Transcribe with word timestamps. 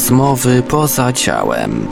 Rozmowy 0.00 0.62
poza 0.62 1.12
ciałem. 1.12 1.88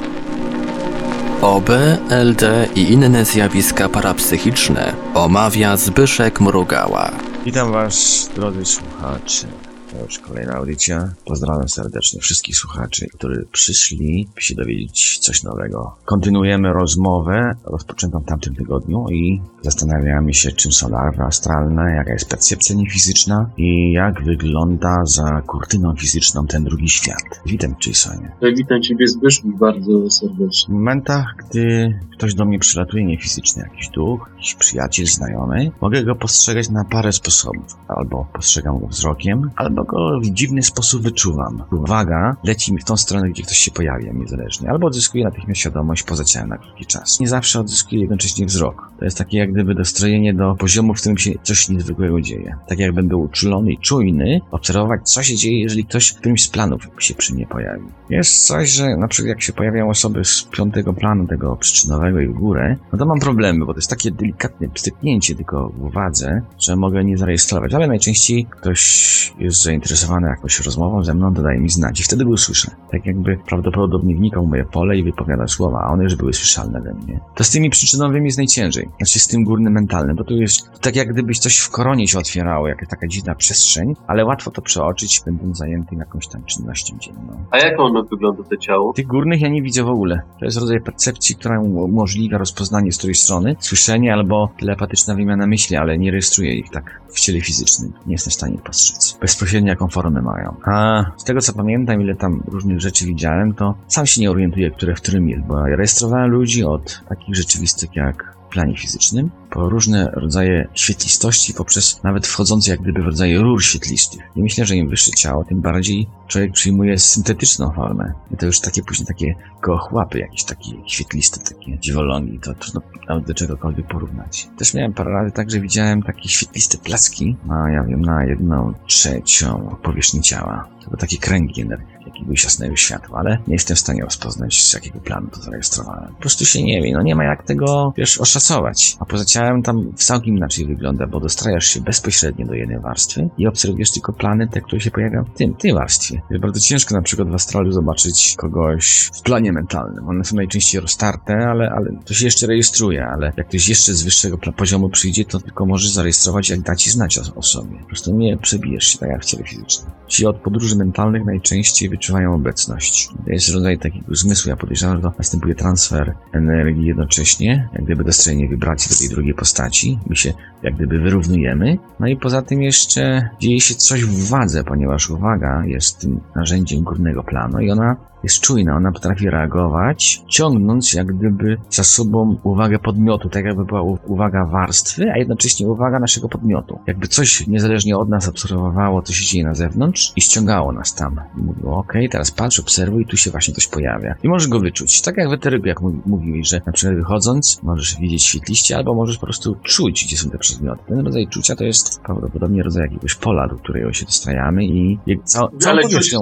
OB, 1.43 1.71
LD 2.11 2.69
i 2.75 2.93
inne 2.93 3.25
zjawiska 3.25 3.89
parapsychiczne 3.89 4.93
omawia 5.15 5.77
Zbyszek 5.77 6.41
Mrugała. 6.41 7.11
Witam 7.45 7.73
Was, 7.73 8.31
drodzy 8.35 8.65
słuchacze. 8.65 9.47
To 9.93 10.05
już 10.05 10.19
kolejna 10.19 10.53
audycja. 10.53 11.09
Pozdrawiam 11.25 11.69
serdecznie 11.69 12.21
wszystkich 12.21 12.57
słuchaczy, 12.57 13.07
którzy 13.15 13.47
przyszli, 13.53 14.29
się 14.39 14.55
dowiedzieć 14.55 15.19
coś 15.19 15.43
nowego. 15.43 15.97
Kontynuujemy 16.05 16.73
rozmowę 16.73 17.55
rozpoczętą 17.65 18.21
w 18.21 18.25
tamtym 18.25 18.55
tygodniu 18.55 19.05
i 19.11 19.41
zastanawiamy 19.63 20.35
się, 20.35 20.53
czym 20.53 20.73
są 20.73 20.89
larwy 20.89 21.23
astralne, 21.23 21.95
jaka 21.97 22.13
jest 22.13 22.29
percepcja 22.29 22.77
niefizyczna 22.77 23.51
i 23.57 23.93
jak 23.93 24.25
wygląda 24.25 25.05
za 25.05 25.43
kurtyną 25.47 25.97
fizyczną 25.97 26.47
ten 26.47 26.65
drugi 26.65 26.89
świat. 26.89 27.41
Witam 27.47 27.77
Cię, 27.81 27.95
Sonia. 27.95 28.33
Witam 28.57 28.83
Ciebie 28.83 29.09
Zbyszku 29.09 29.49
bardzo 29.49 30.11
serdecznie. 30.11 30.75
W 30.75 30.79
momentach, 30.79 31.35
gdy 31.39 31.95
ktoś 32.13 32.35
do 32.35 32.45
mnie 32.45 32.59
przylatuje 32.59 33.05
niefizycznie, 33.05 33.63
jakiś 33.63 33.89
duch, 33.89 34.31
jakiś 34.37 34.55
przyjaciel, 34.55 35.07
znajomy, 35.07 35.71
mogę 35.81 36.05
go 36.05 36.15
postrzegać 36.15 36.71
na 36.71 36.85
parę 36.85 37.13
sposobów. 37.13 37.77
Albo 37.89 38.27
postrzegam 38.33 38.79
go 38.81 38.87
wzrokiem, 38.87 39.51
albo 39.57 39.78
go 39.85 40.21
w 40.21 40.31
dziwny 40.31 40.63
sposób 40.63 41.03
wyczuwam. 41.03 41.63
Uwaga 41.73 42.37
leci 42.45 42.73
mi 42.73 42.81
w 42.81 42.85
tą 42.85 42.97
stronę, 42.97 43.31
gdzie 43.31 43.43
ktoś 43.43 43.59
się 43.59 43.71
pojawia, 43.71 44.13
niezależnie. 44.13 44.71
Albo 44.71 44.87
odzyskuję 44.87 45.25
natychmiast 45.25 45.61
świadomość 45.61 46.03
poza 46.03 46.25
ciałem 46.25 46.49
na 46.49 46.59
krótki 46.59 46.87
czas. 46.87 47.21
Nie 47.21 47.29
zawsze 47.29 47.61
odzyskuję 47.61 48.01
jednocześnie 48.01 48.47
wzrok. 48.47 48.91
To 48.99 49.05
jest 49.05 49.19
takie 49.19 49.39
jak 49.39 49.53
gdyby 49.53 49.75
dostrojenie 49.75 50.35
do 50.35 50.55
poziomu, 50.55 50.95
w 50.95 51.01
którym 51.01 51.19
się 51.19 51.33
coś 51.43 51.69
niezwykłego 51.69 52.21
dzieje. 52.21 52.57
Tak 52.69 52.79
jakbym 52.79 53.09
był 53.09 53.21
uczulony 53.21 53.73
i 53.73 53.79
czujny, 53.79 54.41
obserwować 54.51 55.11
co 55.11 55.23
się 55.23 55.37
dzieje, 55.37 55.61
jeżeli 55.61 55.85
ktoś 55.85 56.09
w 56.09 56.19
którymś 56.19 56.45
z 56.45 56.49
planów 56.49 56.83
się 56.99 57.15
przy 57.15 57.35
mnie 57.35 57.47
pojawi. 57.47 57.85
Jest 58.11 58.47
coś, 58.47 58.71
że 58.71 58.97
na 58.97 59.09
przykład 59.09 59.29
jak 59.29 59.43
się 59.43 59.53
pojawiają 59.53 59.91
osoby 59.91 60.25
z 60.25 60.43
piątego 60.43 60.93
planu, 60.93 61.27
tego 61.27 61.57
przyczynowego 61.57 62.21
i 62.21 62.27
w 62.27 62.33
górę, 62.33 62.77
no 62.93 62.99
to 62.99 63.07
mam 63.07 63.21
problemy, 63.21 63.67
bo 63.67 63.73
to 63.73 63.79
jest 63.79 63.91
takie 63.91 64.11
delikatne 64.11 64.69
pstryknięcie 64.69 65.35
tylko 65.35 65.69
w 65.69 65.83
uwadze, 65.83 66.43
że 66.59 66.77
mogę 66.77 67.05
nie 67.05 67.19
zarejestrować, 67.19 67.75
ale 67.75 67.87
najczęściej 67.87 68.47
ktoś 68.51 69.35
jest 69.39 69.63
zainteresowany 69.69 70.29
jakąś 70.29 70.61
rozmową 70.61 71.05
ze 71.05 71.15
mną, 71.15 71.33
dodaje 71.33 71.61
mi 71.61 71.69
znać 71.69 72.01
i 72.01 72.03
wtedy 72.03 72.25
go 72.25 72.31
usłyszę. 72.31 72.71
Tak 72.91 73.07
jakby 73.07 73.37
prawdopodobnie 73.47 74.15
wnikał 74.17 74.47
moje 74.47 74.65
pole 74.65 74.97
i 74.97 75.03
wypowiada 75.03 75.47
słowa, 75.47 75.79
a 75.85 75.93
one 75.93 76.05
już 76.05 76.17
były 76.17 76.33
słyszalne 76.33 76.81
we 76.81 76.95
mnie. 76.95 77.21
To 77.35 77.45
z 77.45 77.51
tymi 77.51 77.71
przyczynowymi 77.71 78.27
jest 78.27 78.39
najciężej, 78.39 78.89
znaczy 78.97 79.19
z 79.19 79.27
tym 79.27 79.45
górnym 79.45 79.73
mentalnym, 79.73 80.17
bo 80.17 80.25
tu 80.25 80.35
jest 80.35 80.81
tak 80.81 80.97
jak 80.97 81.13
gdybyś 81.13 81.39
coś 81.39 81.59
w 81.59 81.71
koronie 81.71 82.09
się 82.09 82.19
otwierało, 82.19 82.69
jakaś 82.69 82.89
taka 82.89 83.09
dziwna 83.09 83.35
przestrzeń, 83.35 83.95
ale 84.07 84.25
łatwo 84.25 84.51
to 84.51 84.63
przeoczyć, 84.63 85.23
będąc 85.27 85.59
zajęty 85.59 85.95
jakąś 85.95 86.29
tam 86.29 86.45
czynnością 86.45 86.99
dzienną. 86.99 87.45
A 87.51 87.59
jak 87.59 87.81
ono 87.81 88.03
wygląda, 88.03 88.43
to 88.43 88.57
ciało? 88.57 88.93
Tych 88.93 89.07
górnych 89.07 89.41
ja 89.41 89.49
nie 89.49 89.63
widzę 89.63 89.83
w 89.83 89.89
ogóle. 89.89 90.23
To 90.39 90.45
jest 90.45 90.59
rodzaj 90.59 90.81
percepcji, 90.81 91.37
która 91.37 91.61
umożliwia 91.61 92.39
rozpoznanie 92.39 92.93
z 92.93 92.99
której 92.99 93.15
strony, 93.15 93.57
słyszenie 93.61 94.13
albo 94.13 94.51
telepatyczna 94.59 95.15
wymiana 95.15 95.47
myśli, 95.47 95.77
ale 95.77 95.99
nie 95.99 96.11
rejestruję 96.11 96.55
ich 96.55 96.71
tak 96.71 97.01
w 97.09 97.21
ciele 97.21 97.41
fizycznym. 97.41 97.93
Nie 98.07 98.13
jestem 98.13 98.31
w 98.31 98.35
stanie 98.35 98.55
ich 98.55 98.63
postrzec. 98.63 99.19
Bezpośrednio 99.21 99.58
jaką 99.67 99.89
formę 99.89 100.23
mają. 100.23 100.57
A 100.65 101.05
z 101.17 101.25
tego 101.25 101.41
co 101.41 101.53
pamiętam, 101.53 102.01
ile 102.01 102.15
tam 102.15 102.43
różnych 102.47 102.81
rzeczy 102.81 103.07
widziałem, 103.07 103.55
to 103.55 103.75
sam 103.87 104.07
się 104.07 104.21
nie 104.21 104.31
orientuję, 104.31 104.71
które 104.71 104.95
w 104.95 105.01
którym 105.01 105.29
jest, 105.29 105.45
bo 105.45 105.67
ja 105.67 105.77
rejestrowałem 105.77 106.31
ludzi 106.31 106.65
od 106.65 107.03
takich 107.09 107.37
rzeczywistych 107.37 107.97
jak 107.97 108.37
planie 108.51 108.77
fizycznym, 108.77 109.31
po 109.51 109.69
różne 109.69 110.11
rodzaje 110.15 110.69
świetlistości, 110.75 111.55
poprzez 111.55 112.03
nawet 112.03 112.27
wchodzące 112.27 112.71
jak 112.71 112.81
gdyby 112.81 113.03
w 113.03 113.07
rodzaje 113.07 113.39
rur 113.39 113.63
świetlistych. 113.63 114.23
I 114.37 114.43
myślę, 114.43 114.67
że 114.67 114.77
im 114.77 114.89
wyższe 114.89 115.11
ciało, 115.11 115.45
tym 115.45 115.61
bardziej 115.61 116.09
człowiek 116.29 116.53
przyjmuje 116.53 116.99
syntetyczną 116.99 117.73
formę. 117.73 118.13
I 118.31 118.37
to 118.37 118.47
już 118.47 118.61
takie 118.61 118.83
później 118.83 119.07
takie 119.07 119.35
kochłapy, 119.61 120.19
jakieś 120.19 120.45
takie 120.45 120.71
świetliste, 120.87 121.55
takie 121.55 121.79
dziwolągi, 121.79 122.39
to 122.39 122.55
trudno 122.55 122.81
nawet 123.09 123.27
do 123.27 123.35
czegokolwiek 123.35 123.87
porównać. 123.87 124.49
Też 124.59 124.75
miałem 124.75 124.93
parę 124.93 125.13
razy 125.13 125.33
tak, 125.33 125.51
że 125.51 125.61
widziałem 125.61 126.03
takie 126.03 126.29
świetliste 126.29 126.79
placki, 126.79 127.37
na, 127.47 127.71
ja 127.71 127.83
wiem, 127.83 128.03
na 128.03 128.25
jedną 128.25 128.75
trzecią 128.87 129.77
powierzchni 129.83 130.21
ciała. 130.21 130.78
To 130.89 130.91
były 130.91 131.01
takie 131.01 131.19
kręgi 131.19 131.63
energii 131.63 131.99
jakiegoś 132.07 132.45
jasnego 132.45 132.77
światła, 132.77 133.19
ale 133.19 133.39
nie 133.47 133.55
jestem 133.55 133.77
w 133.77 133.81
stanie 133.81 134.03
rozpoznać, 134.03 134.63
z 134.63 134.75
jakiego 134.75 135.01
planu 135.01 135.29
to 135.29 135.43
zarejestrowałem. 135.43 136.15
Po 136.15 136.21
prostu 136.21 136.45
się 136.45 136.63
nie 136.63 136.83
wie, 136.83 136.93
no 136.93 137.03
nie 137.03 137.15
ma 137.15 137.25
jak 137.25 137.43
tego, 137.43 137.93
wiesz, 137.97 138.19
oszacować. 138.19 138.97
A 139.01 139.05
poza 139.05 139.25
ciałem 139.25 139.63
tam 139.63 139.93
całkiem 139.95 140.37
inaczej 140.37 140.67
wygląda, 140.67 141.07
bo 141.07 141.21
dostrajasz 141.21 141.67
się 141.67 141.81
bezpośrednio 141.81 142.47
do 142.47 142.55
jednej 142.55 142.81
warstwy 142.81 143.29
i 143.39 143.47
obserwujesz 143.47 143.91
tylko 143.91 144.13
plany, 144.13 144.49
te, 144.49 144.61
które 144.61 144.81
się 144.81 144.91
pojawiają 144.91 145.25
w 145.25 145.39
tym, 145.39 145.55
tej 145.55 145.75
warstwie. 145.75 146.23
Jest 146.31 146.43
bardzo 146.43 146.61
ciężko 146.61 146.95
na 146.95 147.03
przykład 147.03 147.29
w 147.29 147.35
astralu 147.35 147.73
zobaczyć 147.73 148.35
kogoś 148.39 149.11
w 149.15 149.23
planie 149.23 149.53
mentalnym. 149.53 150.09
One 150.09 150.25
są 150.25 150.37
najczęściej 150.37 150.81
roztarte, 150.81 151.35
ale, 151.49 151.71
ale 151.71 151.91
to 152.05 152.15
się 152.15 152.25
jeszcze 152.25 152.47
rejestruje, 152.47 153.07
ale 153.07 153.33
jak 153.37 153.49
ktoś 153.49 153.69
jeszcze 153.69 153.95
z 153.95 154.03
wyższego 154.03 154.39
poziomu 154.39 154.89
przyjdzie, 154.89 155.25
to 155.25 155.41
tylko 155.41 155.67
możesz 155.67 155.91
zarejestrować, 155.91 156.51
jak 156.51 156.61
da 156.61 156.77
ci 156.77 156.91
znać 156.91 157.19
o, 157.19 157.23
o 157.35 157.43
sobie. 157.43 157.79
Po 157.79 157.87
prostu 157.87 158.17
nie 158.17 158.37
przebijesz 158.37 158.85
się 158.85 158.99
tak 158.99 159.09
jak 159.09 159.23
w 159.23 159.25
ciele 159.25 159.45
fizycznym. 159.45 159.91
Ci 160.09 160.27
od 160.27 160.37
podróży 160.37 160.77
mentalnych 160.79 161.25
najczęściej 161.25 161.89
wyczuwają 161.89 162.35
obecność. 162.35 163.09
To 163.25 163.33
jest 163.33 163.55
rodzaj 163.55 163.79
takiego 163.79 164.15
zmysłu. 164.15 164.49
Ja 164.49 164.57
podejrzewam, 164.57 164.97
że 164.97 165.03
to 165.03 165.13
następuje 165.19 165.55
transfer 165.55 166.15
energii 166.33 166.87
jednocześnie, 166.87 167.69
jak 167.73 167.85
gdyby 167.85 168.05
dostrojenie 168.05 168.49
wibracji 168.49 168.91
do 168.91 168.99
tej 168.99 169.09
drugiej 169.09 169.35
postaci. 169.35 169.99
My 170.07 170.17
się 170.17 170.33
jak 170.63 170.75
gdyby 170.75 170.99
wyrównujemy. 170.99 171.79
No 172.01 172.07
i 172.07 172.17
poza 172.17 172.43
tym 172.43 172.63
jeszcze 172.63 173.29
dzieje 173.41 173.61
się 173.61 173.75
coś 173.75 174.05
w 174.05 174.29
wadze, 174.29 174.65
ponieważ 174.65 175.11
uwaga 175.11 175.63
jest 175.67 175.99
tym 175.99 176.21
narzędziem 176.37 176.83
górnego 176.83 177.23
planu 177.23 177.61
i 177.61 177.71
ona 177.71 177.97
jest 178.23 178.41
czujna, 178.41 178.77
ona 178.77 178.93
potrafi 178.93 179.31
reagować, 179.31 180.23
ciągnąc 180.29 180.95
jak 180.95 181.07
gdyby 181.07 181.57
za 181.71 181.85
sobą 181.85 182.39
uwagę 182.43 182.79
podmiotu, 182.79 183.29
tak 183.29 183.45
jakby 183.45 183.65
była 183.65 183.83
uwaga 183.83 184.45
warstwy, 184.45 185.13
a 185.13 185.19
jednocześnie 185.19 185.69
uwaga 185.69 185.99
naszego 185.99 186.29
podmiotu. 186.29 186.79
Jakby 186.87 187.09
coś 187.09 187.47
niezależnie 187.47 187.97
od 187.97 188.09
nas 188.09 188.29
obserwowało, 188.29 189.03
co 189.03 189.13
się 189.13 189.27
dzieje 189.27 189.45
na 189.45 189.55
zewnątrz 189.55 190.13
i 190.17 190.21
ściągało 190.21 190.73
nas 190.73 190.95
tam. 190.95 191.21
I 191.39 191.41
mówiło, 191.41 191.77
okej, 191.77 192.01
okay, 192.01 192.09
teraz 192.09 192.31
patrz, 192.31 192.61
obserwuj, 192.61 193.07
tu 193.07 193.17
się 193.17 193.31
właśnie 193.31 193.55
coś 193.55 193.67
pojawia. 193.67 194.15
I 194.23 194.29
możesz 194.29 194.49
go 194.49 194.61
wyczuć. 194.61 195.03
Tak 195.03 195.17
jak 195.17 195.31
w 195.31 195.33
eteryku, 195.33 195.67
jak 195.67 195.81
mówiłeś, 196.07 196.49
że 196.49 196.61
na 196.67 196.73
przykład 196.73 196.97
wychodząc, 196.97 197.63
możesz 197.63 197.97
widzieć 198.01 198.25
świetliście, 198.25 198.77
albo 198.77 198.95
możesz 198.95 199.19
po 199.19 199.27
prostu 199.27 199.57
czuć, 199.63 200.05
gdzie 200.05 200.17
są 200.17 200.31
te 200.31 200.39
przedmioty. 200.39 200.83
Ten 200.89 201.01
rodzaj 201.01 201.29
czucia 201.29 201.57
to 201.57 201.65
jest 201.65 202.01
prawdopodobnie 202.01 202.63
rodzaj 202.63 202.83
jakiegoś 202.83 203.15
pola, 203.15 203.49
do 203.49 203.57
którego 203.57 203.93
się 203.93 204.05
dostrajamy 204.05 204.65
i 204.65 204.99
całą 205.25 205.49
Ale 205.67 205.83
powierzchnią 205.83 206.21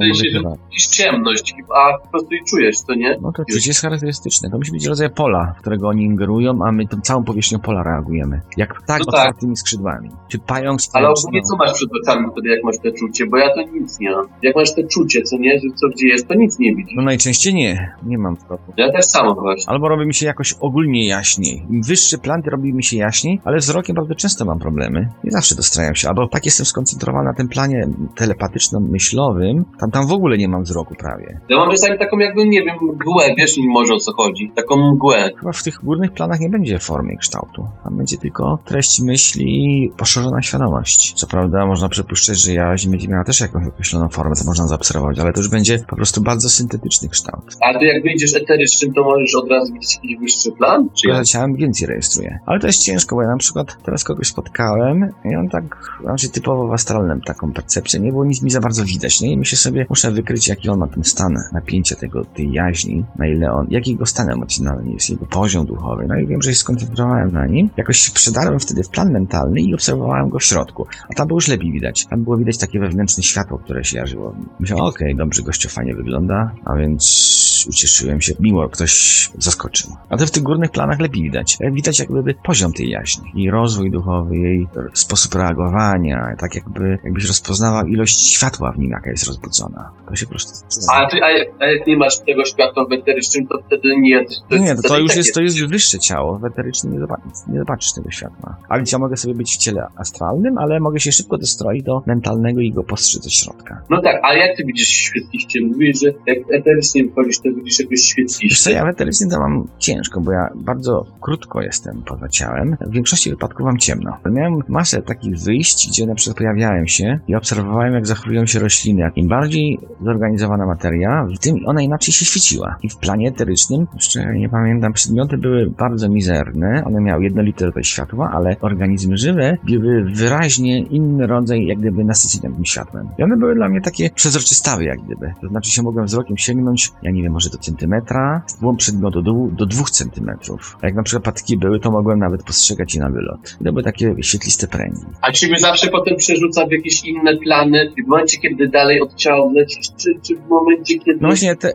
jest 0.73 0.91
ciemność, 0.91 1.55
a 1.75 1.86
po 2.03 2.09
prostu 2.11 2.35
i 2.35 2.45
czujesz, 2.45 2.77
to 2.87 2.95
nie? 2.95 3.19
No 3.23 3.33
to 3.33 3.45
czucie 3.45 3.71
jest 3.71 3.83
charakterystyczne. 3.83 4.51
To 4.51 4.59
musi 4.59 4.73
być 4.73 4.87
rodzaj 4.87 5.11
pola, 5.11 5.55
w 5.57 5.61
którego 5.61 5.89
oni 5.89 6.05
ingerują, 6.05 6.59
a 6.65 6.73
my 6.73 6.87
tą 6.87 7.01
całą 7.01 7.25
powierzchnią 7.25 7.59
pola 7.59 7.83
reagujemy. 7.83 8.41
Jak 8.57 8.83
tak 8.87 9.01
no 9.01 9.07
otwartymi 9.07 9.53
tak. 9.53 9.59
skrzydłami. 9.59 10.11
Czy 10.29 10.39
pająk 10.39 10.81
Ale 10.93 11.09
ogólnie 11.09 11.43
co 11.43 11.57
masz 11.57 11.73
przed 11.73 11.89
oczami 12.03 12.27
wtedy, 12.33 12.49
jak 12.49 12.65
masz 12.65 12.79
te 12.79 12.93
czucie? 12.93 13.27
Bo 13.27 13.37
ja 13.37 13.55
to 13.55 13.63
nic 13.63 14.01
nie 14.01 14.11
mam. 14.11 14.27
Jak 14.43 14.57
masz 14.57 14.75
te 14.75 14.85
czucie, 14.85 15.23
co 15.23 15.37
nie? 15.37 15.59
Że 15.59 15.69
co 15.75 15.89
gdzie 15.89 16.09
jest, 16.09 16.29
to 16.29 16.35
nic 16.35 16.59
nie 16.59 16.75
widzisz. 16.75 16.97
No 16.97 17.03
najczęściej 17.03 17.55
nie. 17.55 17.97
Nie 18.07 18.19
mam 18.19 18.37
wzroku. 18.37 18.73
Ja 18.77 18.93
też 18.93 19.05
samo 19.05 19.35
właśnie. 19.35 19.73
Albo 19.73 19.89
robi 19.89 20.07
mi 20.07 20.15
się 20.15 20.27
jakoś 20.27 20.55
ogólnie 20.61 21.07
jaśniej. 21.07 21.67
Im 21.71 21.83
wyższy 21.83 22.19
plan, 22.19 22.43
robi 22.47 22.75
mi 22.75 22.85
się 22.85 22.97
jaśniej, 22.97 23.41
ale 23.45 23.59
wzrokiem 23.59 23.97
bardzo 23.97 24.15
często 24.15 24.45
mam 24.45 24.59
problemy. 24.59 25.09
Nie 25.25 25.31
zawsze 25.31 25.55
dostrajam 25.55 25.95
się. 25.95 26.09
Albo 26.09 26.29
tak 26.29 26.45
jestem 26.45 26.67
skoncentrowany 26.67 27.25
na 27.25 27.35
tym 27.35 27.49
planie 27.49 27.89
telepatyczno-myślowym, 28.15 29.65
tam, 29.81 29.91
tam 29.91 30.07
w 30.07 30.13
ogóle 30.13 30.39
nie 30.39 30.49
mam 30.49 30.63
wzroku 30.63 30.95
prawie. 30.95 31.41
Ja 31.49 31.57
mam 31.57 31.71
czasami 31.77 31.99
taką 31.99 32.19
jakby, 32.19 32.49
nie 32.49 32.63
wiem, 32.63 32.77
mgłę, 32.83 33.35
wiesz 33.39 33.57
może 33.69 33.95
o 33.95 33.99
co 33.99 34.13
chodzi, 34.13 34.53
taką 34.55 34.93
mgłę. 34.93 35.31
Chyba 35.39 35.53
w 35.53 35.63
tych 35.63 35.85
górnych 35.85 36.13
planach 36.13 36.41
nie 36.41 36.49
będzie 36.49 36.79
formy 36.79 37.13
i 37.13 37.19
kształtu. 37.19 37.67
Tam 37.85 37.97
będzie 37.97 38.17
tylko 38.17 38.59
treść 38.65 39.01
myśli 39.01 39.45
i 39.47 39.91
poszerzona 39.91 40.43
świadomość. 40.43 41.13
Co 41.13 41.27
prawda 41.27 41.67
można 41.67 41.89
przypuszczać, 41.89 42.43
że 42.43 42.53
jaźń 42.53 42.91
będzie 42.91 43.09
miała 43.09 43.25
też 43.25 43.41
jakąś 43.41 43.67
określoną 43.67 44.09
formę, 44.09 44.35
co 44.35 44.45
można 44.45 44.67
zaobserwować, 44.67 45.19
ale 45.19 45.33
to 45.33 45.41
już 45.41 45.49
będzie 45.49 45.79
po 45.79 45.97
prostu 45.97 46.21
bardzo 46.21 46.49
syntetyczny 46.49 47.09
kształt. 47.09 47.45
A 47.61 47.79
ty 47.79 47.85
jak 47.85 48.03
wyjdziesz 48.03 48.37
eterycznym, 48.37 48.93
to 48.95 49.05
możesz 49.05 49.35
od 49.35 49.51
razu 49.51 49.73
widzieć 49.73 49.95
jakiś 49.95 50.19
wyższy 50.19 50.53
plan? 50.53 50.89
Czy 51.03 51.09
ja 51.09 51.25
ciałem 51.25 51.55
więcej 51.55 51.89
rejestruję. 51.89 52.39
Ale 52.47 52.61
to 52.61 52.67
jest 52.67 52.85
ciężko, 52.85 53.17
bo 53.17 53.23
ja 53.23 53.29
na 53.29 53.37
przykład 53.37 53.77
teraz 53.85 54.05
kogoś 54.05 54.27
spotkałem 54.27 55.13
i 55.25 55.37
on 55.37 55.49
tak, 55.49 55.93
znaczy 56.03 56.29
typowo 56.29 56.69
w 56.69 56.73
astralnym 56.73 57.21
taką 57.21 57.53
percepcję, 57.53 58.01
nie 58.01 58.11
było 58.11 58.25
nic 58.25 58.43
mi 58.43 58.51
za 58.51 58.61
bardzo 58.61 58.85
widać, 58.85 59.21
nie? 59.21 59.33
I 59.33 59.39
myślę 59.39 59.59
sobie, 59.59 59.87
muszę 59.89 60.11
wykryć 60.11 60.49
jaki 60.49 60.69
on 60.69 60.79
ma 60.79 60.87
ten 60.87 61.05
stan 61.05 61.37
napięcia 61.67 61.97
tego, 61.97 62.25
tej 62.25 62.53
jaźni, 62.53 63.05
na 63.17 63.27
ile 63.27 63.53
on, 63.53 63.67
jaki 63.71 63.91
jego 63.91 64.07
stan 64.07 64.31
emocjonalny 64.31 64.93
jest, 64.93 65.11
jego 65.11 65.27
poziom 65.27 65.67
duchowy. 65.67 66.07
No 66.09 66.19
i 66.19 66.27
wiem, 66.27 66.43
że 66.43 66.51
się 66.51 66.57
skoncentrowałem 66.57 67.33
na 67.33 67.47
nim. 67.47 67.71
Jakoś 67.77 67.99
się 67.99 68.13
przedarłem 68.13 68.61
wtedy 68.61 68.83
w 68.83 68.89
plan 68.89 69.13
mentalny 69.13 69.61
i 69.61 69.75
obserwowałem 69.75 70.29
go 70.29 70.39
w 70.39 70.45
środku. 70.45 70.87
A 71.11 71.15
tam 71.15 71.27
było 71.27 71.37
już 71.37 71.49
lepiej 71.49 71.73
widać. 71.73 72.07
Tam 72.07 72.25
było 72.25 72.37
widać 72.37 72.59
takie 72.59 72.81
wewnętrzne 72.81 73.23
światło, 73.23 73.59
które 73.59 73.85
się 73.85 73.99
jarzyło. 73.99 74.37
Myślałem, 74.61 74.85
okej, 74.85 75.07
okay, 75.07 75.17
dobrze, 75.25 75.43
gościu 75.43 75.69
fajnie 75.69 75.95
wygląda, 75.95 76.51
a 76.65 76.77
więc 76.77 77.67
ucieszyłem 77.69 78.21
się, 78.21 78.33
mimo 78.41 78.69
ktoś 78.69 79.31
zaskoczył. 79.39 79.91
A 80.09 80.17
to 80.17 80.27
w 80.27 80.31
tych 80.31 80.43
górnych 80.43 80.71
planach 80.71 81.01
lepiej 81.01 81.23
widać. 81.23 81.59
Widać 81.73 81.99
jakby 81.99 82.35
poziom 82.35 82.73
tej 82.73 82.89
jaźni 82.89 83.33
i 83.35 83.51
rozwój 83.51 83.91
duchowy, 83.91 84.37
jej 84.37 84.67
sposób 84.93 85.35
reagowania, 85.35 86.37
tak 86.39 86.55
jakby, 86.55 86.99
jakbyś 87.05 87.29
rozpoznała 87.29 87.83
ilość 87.89 88.33
światła 88.33 88.73
w 88.73 88.79
nim, 88.79 88.91
jaka 88.91 89.11
jest 89.11 89.27
rozbudzona. 89.27 89.91
To 90.09 90.17
się 90.17 90.27
po 90.27 90.31
prostu... 90.31 90.67
A, 90.93 91.07
ty, 91.07 91.17
a, 91.23 91.29
jak, 91.61 91.69
a 91.69 91.73
jak 91.73 91.87
nie 91.87 91.97
masz 91.97 92.19
tego 92.19 92.45
światła 92.45 92.85
w 92.91 92.93
eterycznym, 92.93 93.47
to 93.47 93.59
wtedy 93.67 93.97
nie... 94.01 94.25
To, 94.51 94.59
nie, 94.59 94.75
to, 94.75 94.83
to 94.83 94.99
już 94.99 95.09
tak 95.09 95.17
jest, 95.17 95.35
to 95.35 95.41
jest 95.41 95.67
wyższe 95.67 95.99
ciało, 95.99 96.39
w 96.39 96.45
eterycznym 96.45 96.93
nie 96.93 97.01
zobaczysz, 97.01 97.33
nie 97.49 97.59
zobaczysz 97.59 97.93
tego 97.93 98.11
światła. 98.11 98.57
Ale 98.69 98.83
ja 98.93 98.99
mogę 98.99 99.17
sobie 99.17 99.35
być 99.35 99.53
w 99.53 99.57
ciele 99.57 99.87
astralnym, 99.97 100.59
ale 100.59 100.81
mogę 100.81 101.01
się 101.01 101.13
szybko 101.13 101.39
dostroić 101.39 101.83
do 101.83 102.03
mentalnego 102.07 102.61
i 102.61 102.73
go 102.73 102.83
postrzec 102.83 103.25
ze 103.25 103.31
środka. 103.31 103.83
No 103.91 104.03
tak, 104.03 104.21
ale 104.23 104.39
jak 104.39 104.57
ty 104.57 104.65
widzisz 104.65 104.89
świetliście? 104.89 105.61
Mówisz, 105.67 106.01
że 106.01 106.09
jak 106.27 106.39
eterycznie 106.53 107.05
wychodzisz, 107.05 107.39
to 107.39 107.49
widzisz 107.57 107.81
jakieś 107.81 107.91
Wiesz 107.91 108.27
co, 108.27 108.39
świetliście. 108.39 108.73
ja 108.73 108.85
w 108.85 108.89
eterycznym 108.89 109.31
to 109.31 109.39
mam 109.39 109.69
ciężko, 109.79 110.21
bo 110.21 110.33
ja 110.33 110.49
bardzo 110.55 111.07
krótko 111.21 111.63
jestem 111.63 112.03
poza 112.07 112.29
ciałem. 112.29 112.77
W 112.81 112.93
większości 112.93 113.31
wypadków 113.31 113.67
mam 113.67 113.79
ciemno. 113.79 114.17
Miałem 114.31 114.59
masę 114.69 115.03
takich 115.03 115.39
wyjść, 115.39 115.89
gdzie 115.89 116.07
na 116.07 116.15
przykład 116.15 116.37
pojawiałem 116.39 116.87
się 116.87 117.19
i 117.29 117.35
obserwowałem, 117.35 117.95
jak 117.95 118.07
zachowują 118.07 118.47
się 118.47 118.59
rośliny. 118.59 119.11
Im 119.17 119.29
bardziej 119.29 119.79
zorganizowana 120.05 120.67
materia, 120.67 121.27
tym 121.47 121.67
ona 121.67 121.83
inaczej 121.83 122.15
się 122.15 122.25
świeciła. 122.25 122.77
I 122.83 122.89
w 122.89 122.97
planie 122.97 123.29
eterycznym, 123.29 123.87
jeszcze 123.95 124.35
nie 124.35 124.49
pamiętam, 124.49 124.93
przedmioty 124.93 125.39
były 125.39 125.71
bardzo 125.71 126.09
mizerne. 126.09 126.83
One 126.87 127.01
miały 127.01 127.25
jednolity 127.25 127.67
rodzaj 127.67 127.85
światła, 127.85 128.31
ale 128.35 128.57
organizmy 128.61 129.17
żywe 129.17 129.59
były 129.65 130.05
wyraźnie 130.05 130.79
inny 130.79 131.27
rodzaj, 131.27 131.67
jak 131.67 131.79
gdyby 131.79 132.05
nasycenia 132.05 132.55
tym 132.55 132.65
światłem. 132.65 133.09
I 133.19 133.23
one 133.23 133.37
były 133.37 133.55
dla 133.55 133.69
mnie 133.69 133.81
takie 133.81 134.11
przezroczystawe, 134.11 134.85
jak 134.85 135.01
gdyby. 135.01 135.33
To 135.41 135.49
znaczy 135.49 135.71
się 135.71 135.83
mogłem 135.83 136.07
wzrokiem 136.07 136.37
sięgnąć, 136.37 136.91
ja 137.03 137.11
nie 137.11 137.23
wiem, 137.23 137.33
może 137.33 137.51
do 137.51 137.59
centymetra, 137.59 138.43
w 138.49 138.61
głąb 138.61 138.79
przedmiotu 138.79 139.23
do, 139.23 139.33
do 139.53 139.67
dwóch 139.67 139.91
centymetrów. 139.91 140.79
A 140.83 140.87
jak 140.87 140.95
na 140.95 141.03
przykład 141.03 141.25
patki 141.25 141.57
były, 141.59 141.81
to 141.81 141.91
mogłem 141.91 142.19
nawet 142.19 142.43
postrzegać 142.43 142.95
je 142.95 143.01
na 143.01 143.11
wylot. 143.11 143.57
I 143.61 143.65
to 143.65 143.73
były 143.73 143.83
takie 143.83 144.15
świetliste 144.21 144.67
pręgi. 144.69 145.01
A 145.23 145.33
ciebie 145.33 145.59
zawsze 145.59 145.89
potem 145.89 146.17
przerzuca 146.17 146.67
w 146.67 146.71
jakieś 146.71 147.05
inne 147.05 147.37
plany, 147.37 147.93
w 148.05 148.09
momencie, 148.09 148.39
kiedy 148.39 148.69
dalej 148.69 149.01
od 149.01 149.15
ciała 149.15 149.53
lecisz, 149.53 149.87
czy, 149.97 150.11
czy 150.23 150.37
w 150.37 150.49
momencie, 150.49 150.99
kiedy 150.99 151.19
No 151.21 151.36
właśnie, 151.37 151.57
te, 151.57 151.73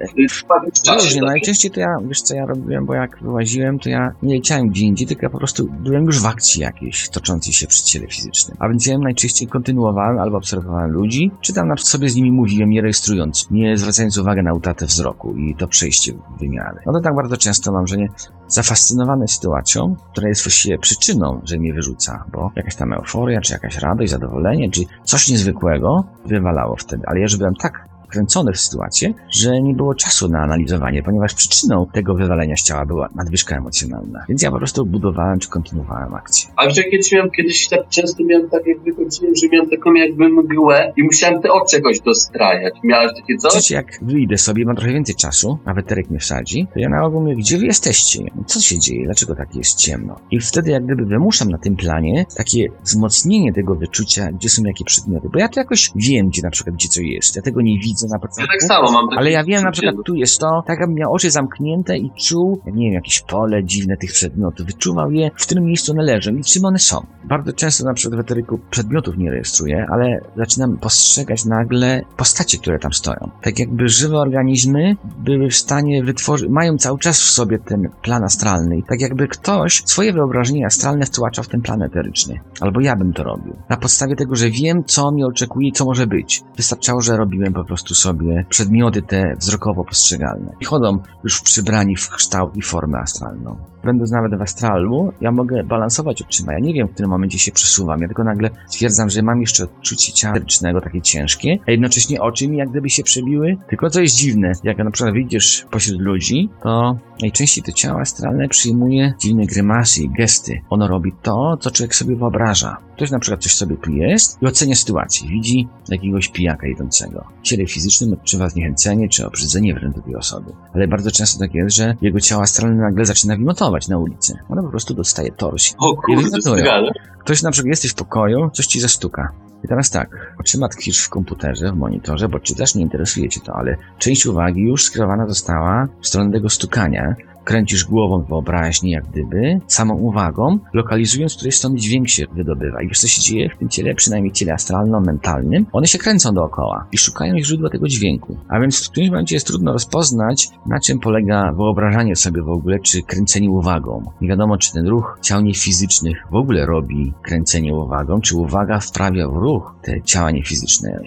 czasie. 0.83 1.05
Różnie, 1.05 1.21
tak? 1.21 1.29
najczęściej 1.29 1.71
to 1.71 1.79
ja, 1.79 1.97
wiesz 2.07 2.21
co 2.21 2.35
ja 2.35 2.45
robiłem, 2.45 2.85
bo 2.85 2.93
jak 2.93 3.17
wyłaziłem, 3.21 3.79
to 3.79 3.89
ja 3.89 4.11
nie 4.23 4.35
leciałem 4.35 4.69
gdzie 4.69 4.85
indziej, 4.85 5.07
tylko 5.07 5.25
ja 5.25 5.29
po 5.29 5.37
prostu 5.37 5.67
byłem 5.79 6.05
już 6.05 6.19
w 6.19 6.25
akcji 6.25 6.61
jakiejś, 6.61 7.09
toczącej 7.09 7.53
się 7.53 7.67
przy 7.67 7.83
ciele 7.83 8.07
fizycznym. 8.07 8.57
A 8.59 8.69
więc 8.69 8.85
ja 8.85 8.97
najczęściej 8.97 9.47
kontynuowałem 9.47 10.19
albo 10.19 10.37
obserwowałem 10.37 10.91
ludzi, 10.91 11.31
czy 11.41 11.53
tam 11.53 11.77
sobie 11.77 12.09
z 12.09 12.15
nimi 12.15 12.31
mówiłem, 12.31 12.69
nie 12.69 12.81
rejestrując, 12.81 13.47
nie 13.51 13.77
zwracając 13.77 14.17
uwagi 14.17 14.43
na 14.43 14.53
utratę 14.53 14.85
wzroku 14.85 15.35
i 15.35 15.55
to 15.55 15.67
przejście 15.67 16.13
w 16.13 16.39
wymiary. 16.39 16.79
No 16.85 16.93
to 16.93 16.99
tak 16.99 17.15
bardzo 17.15 17.37
często 17.37 17.71
mam, 17.71 17.87
że 17.87 17.97
nie 17.97 18.07
zafascynowany 18.47 19.27
sytuacją, 19.27 19.95
która 20.11 20.27
jest 20.27 20.43
właściwie 20.43 20.77
przyczyną, 20.77 21.41
że 21.43 21.57
mnie 21.57 21.73
wyrzuca, 21.73 22.25
bo 22.31 22.51
jakaś 22.55 22.75
tam 22.75 22.93
euforia, 22.93 23.41
czy 23.41 23.53
jakaś 23.53 23.77
radość, 23.77 24.11
zadowolenie, 24.11 24.71
czy 24.71 24.81
coś 25.03 25.29
niezwykłego 25.29 26.03
wywalało 26.25 26.75
wtedy. 26.75 27.03
Ale 27.07 27.19
ja 27.19 27.23
już 27.23 27.37
byłem 27.37 27.55
tak 27.55 27.90
wkręcony 28.11 28.53
w 28.53 28.59
sytuację, 28.59 29.13
że 29.29 29.61
nie 29.61 29.73
było 29.73 29.95
czasu 29.95 30.27
na 30.27 30.39
analizowanie, 30.39 31.03
ponieważ 31.03 31.33
przyczyną 31.33 31.87
tego 31.93 32.15
wywalenia 32.15 32.55
z 32.57 32.63
ciała 32.63 32.85
była 32.85 33.09
nadwyżka 33.15 33.57
emocjonalna. 33.57 34.25
Więc 34.29 34.41
ja 34.41 34.51
po 34.51 34.57
prostu 34.57 34.85
budowałem 34.85 35.39
czy 35.39 35.49
kontynuowałem 35.49 36.13
akcję. 36.13 36.49
A 36.55 36.67
wiesz, 36.67 36.77
jak 36.77 36.89
kiedyś 36.89 37.11
miałem, 37.11 37.31
kiedyś 37.31 37.67
tak 37.69 37.79
często 37.89 38.23
miałem 38.23 38.49
tak, 38.49 38.67
jak 38.67 38.79
wychodziłem, 38.79 39.35
że 39.35 39.47
miałem 39.51 39.69
taką 39.69 39.93
jakby 39.93 40.29
mgłę 40.29 40.93
i 40.97 41.03
musiałem 41.03 41.41
te 41.41 41.51
oczy 41.51 41.75
jakoś 41.75 41.99
dostrajać. 41.99 42.73
Miałeś 42.83 43.11
takie 43.15 43.37
coś? 43.37 43.51
Przecież 43.51 43.71
jak 43.71 43.99
wyjdę 44.01 44.37
sobie, 44.37 44.65
mam 44.65 44.75
trochę 44.75 44.93
więcej 44.93 45.15
czasu, 45.15 45.57
a 45.65 45.73
weterek 45.73 46.09
mnie 46.09 46.19
wsadzi, 46.19 46.67
to 46.73 46.79
ja 46.79 46.89
na 46.89 47.05
ogół 47.05 47.21
mówię, 47.21 47.35
gdzie 47.35 47.57
wy 47.57 47.65
jesteście? 47.65 48.19
Co 48.45 48.59
się 48.59 48.79
dzieje? 48.79 49.05
Dlaczego 49.05 49.35
tak 49.35 49.55
jest 49.55 49.77
ciemno? 49.77 50.19
I 50.31 50.39
wtedy 50.39 50.71
jak 50.71 50.85
gdyby 50.85 51.05
wymuszam 51.05 51.49
na 51.49 51.57
tym 51.57 51.75
planie 51.75 52.25
takie 52.37 52.67
wzmocnienie 52.83 53.53
tego 53.53 53.75
wyczucia, 53.75 54.31
gdzie 54.31 54.49
są 54.49 54.63
jakie 54.63 54.85
przedmioty. 54.85 55.29
Bo 55.33 55.39
ja 55.39 55.49
to 55.49 55.59
jakoś 55.59 55.91
wiem, 55.95 56.29
gdzie 56.29 56.41
na 56.41 56.49
przykład, 56.49 56.75
gdzie 56.75 56.89
co 56.89 57.01
jest. 57.01 57.35
Ja 57.35 57.41
tego 57.41 57.61
nie 57.61 57.79
widzę 57.79 58.00
na 58.07 58.15
Ja 58.15 58.19
początku. 58.19 58.51
tak 58.51 58.63
samo 58.63 58.91
mam. 58.91 59.17
Ale 59.17 59.31
ja 59.31 59.43
wiem 59.43 59.63
na 59.63 59.71
przykład, 59.71 59.95
tu 60.05 60.15
jest 60.15 60.39
to, 60.39 60.63
tak 60.67 60.81
abym 60.81 60.95
miał 60.95 61.13
oczy 61.13 61.31
zamknięte 61.31 61.97
i 61.97 62.11
czuł, 62.27 62.61
nie 62.65 62.85
wiem, 62.85 62.93
jakieś 62.93 63.21
pole 63.21 63.63
dziwne 63.63 63.97
tych 63.97 64.11
przedmiotów, 64.11 64.65
wyczuwał 64.65 65.11
je, 65.11 65.31
w 65.35 65.45
którym 65.45 65.65
miejscu 65.65 65.91
one 65.91 66.03
leżą 66.03 66.31
i 66.35 66.43
czym 66.43 66.65
one 66.65 66.79
są. 66.79 67.05
Bardzo 67.23 67.53
często 67.53 67.85
na 67.85 67.93
przykład 67.93 68.17
w 68.17 68.23
eteryku 68.23 68.59
przedmiotów 68.69 69.17
nie 69.17 69.31
rejestruję, 69.31 69.85
ale 69.91 70.19
zaczynam 70.37 70.77
postrzegać 70.77 71.45
nagle 71.45 72.01
postacie, 72.17 72.57
które 72.57 72.79
tam 72.79 72.93
stoją. 72.93 73.29
Tak 73.41 73.59
jakby 73.59 73.89
żywe 73.89 74.17
organizmy 74.17 74.95
były 75.17 75.49
w 75.49 75.55
stanie 75.55 76.03
wytworzyć, 76.03 76.49
mają 76.49 76.77
cały 76.77 76.99
czas 76.99 77.21
w 77.21 77.31
sobie 77.31 77.59
ten 77.59 77.89
plan 78.01 78.23
astralny 78.23 78.77
i 78.77 78.83
tak 78.83 79.01
jakby 79.01 79.27
ktoś 79.27 79.83
swoje 79.85 80.13
wyobrażenie 80.13 80.65
astralne 80.65 81.05
wtłacza 81.05 81.43
w 81.43 81.47
ten 81.47 81.61
plan 81.61 81.81
eteryczny. 81.81 82.39
Albo 82.61 82.81
ja 82.81 82.95
bym 82.95 83.13
to 83.13 83.23
robił. 83.23 83.55
Na 83.69 83.77
podstawie 83.77 84.15
tego, 84.15 84.35
że 84.35 84.49
wiem, 84.49 84.83
co 84.83 85.11
mnie 85.11 85.25
oczekuje 85.25 85.67
i 85.67 85.71
co 85.71 85.85
może 85.85 86.07
być. 86.07 86.41
Wystarczało, 86.57 87.01
że 87.01 87.17
robiłem 87.17 87.53
po 87.53 87.63
prostu 87.65 87.90
sobie 87.95 88.45
przedmioty 88.49 89.01
te 89.01 89.35
wzrokowo 89.39 89.83
postrzegalne. 89.83 90.55
I 90.61 90.65
chodzą 90.65 90.99
już 91.23 91.41
przybrani 91.41 91.95
w 91.95 92.09
kształt 92.09 92.57
i 92.57 92.61
formę 92.61 92.99
astralną. 92.99 93.57
Będąc 93.83 94.11
nawet 94.11 94.37
w 94.37 94.41
astralu, 94.41 95.13
ja 95.21 95.31
mogę 95.31 95.63
balansować 95.63 96.21
oczyma. 96.21 96.53
Ja 96.53 96.59
nie 96.59 96.73
wiem, 96.73 96.87
w 96.87 96.91
którym 96.91 97.11
momencie 97.11 97.39
się 97.39 97.51
przesuwam. 97.51 98.01
Ja 98.01 98.07
tylko 98.07 98.23
nagle 98.23 98.49
stwierdzam, 98.67 99.09
że 99.09 99.21
mam 99.21 99.41
jeszcze 99.41 99.63
odczucie 99.63 100.13
ciała 100.13 100.35
eterycznego, 100.35 100.81
takie 100.81 101.01
ciężkie, 101.01 101.57
a 101.67 101.71
jednocześnie 101.71 102.21
oczy 102.21 102.47
mi 102.47 102.57
jak 102.57 102.69
gdyby 102.69 102.89
się 102.89 103.03
przebiły. 103.03 103.57
Tylko 103.69 103.89
co 103.89 104.01
jest 104.01 104.15
dziwne, 104.15 104.51
jak 104.63 104.77
na 104.77 104.91
przykład 104.91 105.13
wyjdziesz 105.13 105.65
pośród 105.71 106.01
ludzi, 106.01 106.49
to 106.63 106.97
najczęściej 107.21 107.63
to 107.63 107.71
ciało 107.71 107.99
astralne 107.99 108.47
przyjmuje 108.47 109.13
dziwne 109.19 109.45
grymasy 109.45 110.03
i 110.03 110.09
gesty. 110.09 110.61
Ono 110.69 110.87
robi 110.87 111.11
to, 111.21 111.57
co 111.57 111.71
człowiek 111.71 111.95
sobie 111.95 112.15
wyobraża. 112.15 112.77
Ktoś 112.95 113.11
na 113.11 113.19
przykład 113.19 113.43
coś 113.43 113.55
sobie 113.55 113.77
tu 113.77 113.91
jest 113.91 114.41
i 114.41 114.45
ocenia 114.45 114.75
sytuację. 114.75 115.29
Widzi 115.29 115.67
jakiegoś 115.89 116.27
pijaka 116.27 116.67
idącego. 116.67 117.25
W 117.41 117.43
ciele 117.43 117.65
fizycznym 117.65 118.13
odczuwa 118.13 118.49
zniechęcenie 118.49 119.09
czy 119.09 119.27
obrzydzenie 119.27 119.73
wręcz 119.73 119.95
tej 120.05 120.15
osoby. 120.15 120.51
Ale 120.73 120.87
bardzo 120.87 121.11
często 121.11 121.39
tak 121.39 121.53
jest, 121.53 121.75
że 121.75 121.95
jego 122.01 122.19
ciało 122.19 122.41
astralne 122.41 122.81
nagle 122.81 123.05
zaczyna 123.05 123.35
wymiotować 123.35 123.87
na 123.87 123.97
ulicy. 123.97 124.37
Ono 124.49 124.63
po 124.63 124.69
prostu 124.69 124.93
dostaje 124.93 125.31
torsi. 125.31 125.73
O 125.77 125.95
kurde. 125.95 126.91
Ktoś 127.19 127.41
na 127.41 127.51
przykład 127.51 127.69
jesteś 127.69 127.91
w 127.91 127.95
pokoju, 127.95 128.49
coś 128.53 128.65
ci 128.65 128.79
zastuka. 128.79 129.31
I 129.63 129.67
teraz 129.67 129.89
tak, 129.89 130.35
oczyma 130.39 130.67
tkwisz 130.67 130.99
w 130.99 131.09
komputerze, 131.09 131.71
w 131.71 131.75
monitorze, 131.75 132.29
bo 132.29 132.39
czytasz, 132.39 132.75
nie 132.75 132.81
interesuje 132.81 133.29
cię 133.29 133.41
to, 133.41 133.55
ale 133.55 133.77
część 133.97 134.25
uwagi 134.25 134.61
już 134.61 134.83
skierowana 134.83 135.27
została 135.27 135.87
w 136.01 136.07
stronę 136.07 136.31
tego 136.31 136.49
stukania. 136.49 137.15
Kręcisz 137.43 137.85
głową 137.85 138.21
w 138.21 138.27
wyobraźni, 138.27 138.91
jak 138.91 139.05
gdyby, 139.05 139.59
samą 139.67 139.93
uwagą, 139.95 140.59
lokalizując, 140.73 141.35
której 141.35 141.51
strony 141.51 141.75
dźwięk 141.75 142.09
się 142.09 142.25
wydobywa. 142.35 142.81
I 142.81 142.87
wiesz, 142.87 142.99
co 142.99 143.07
się 143.07 143.21
dzieje 143.21 143.49
w 143.49 143.57
tym 143.57 143.69
ciele, 143.69 143.95
przynajmniej 143.95 144.33
ciele 144.33 144.53
astralno-mentalnym? 144.53 145.65
One 145.71 145.87
się 145.87 145.97
kręcą 145.97 146.33
dookoła 146.33 146.87
i 146.91 146.97
szukają 146.97 147.39
źródła 147.39 147.69
tego 147.69 147.87
dźwięku. 147.87 148.37
A 148.47 148.59
więc 148.59 148.87
w 148.87 148.89
którymś 148.91 149.09
momencie 149.09 149.35
jest 149.35 149.47
trudno 149.47 149.73
rozpoznać, 149.73 150.49
na 150.65 150.79
czym 150.79 150.99
polega 150.99 151.51
wyobrażanie 151.51 152.15
sobie 152.15 152.41
w 152.41 152.49
ogóle, 152.49 152.79
czy 152.79 153.01
kręcenie 153.01 153.49
uwagą. 153.49 154.03
Nie 154.21 154.29
wiadomo, 154.29 154.57
czy 154.57 154.73
ten 154.73 154.87
ruch 154.87 155.17
ciał 155.21 155.41
niefizycznych 155.41 156.17
w 156.31 156.35
ogóle 156.35 156.65
robi 156.65 157.13
kręcenie 157.21 157.75
uwagą, 157.75 158.21
czy 158.21 158.37
uwaga 158.37 158.79
wprawia 158.79 159.27
w 159.27 159.33
ruch 159.33 159.75
te 159.81 160.01
ciała 160.01 160.31
niefizyczne. 160.31 161.01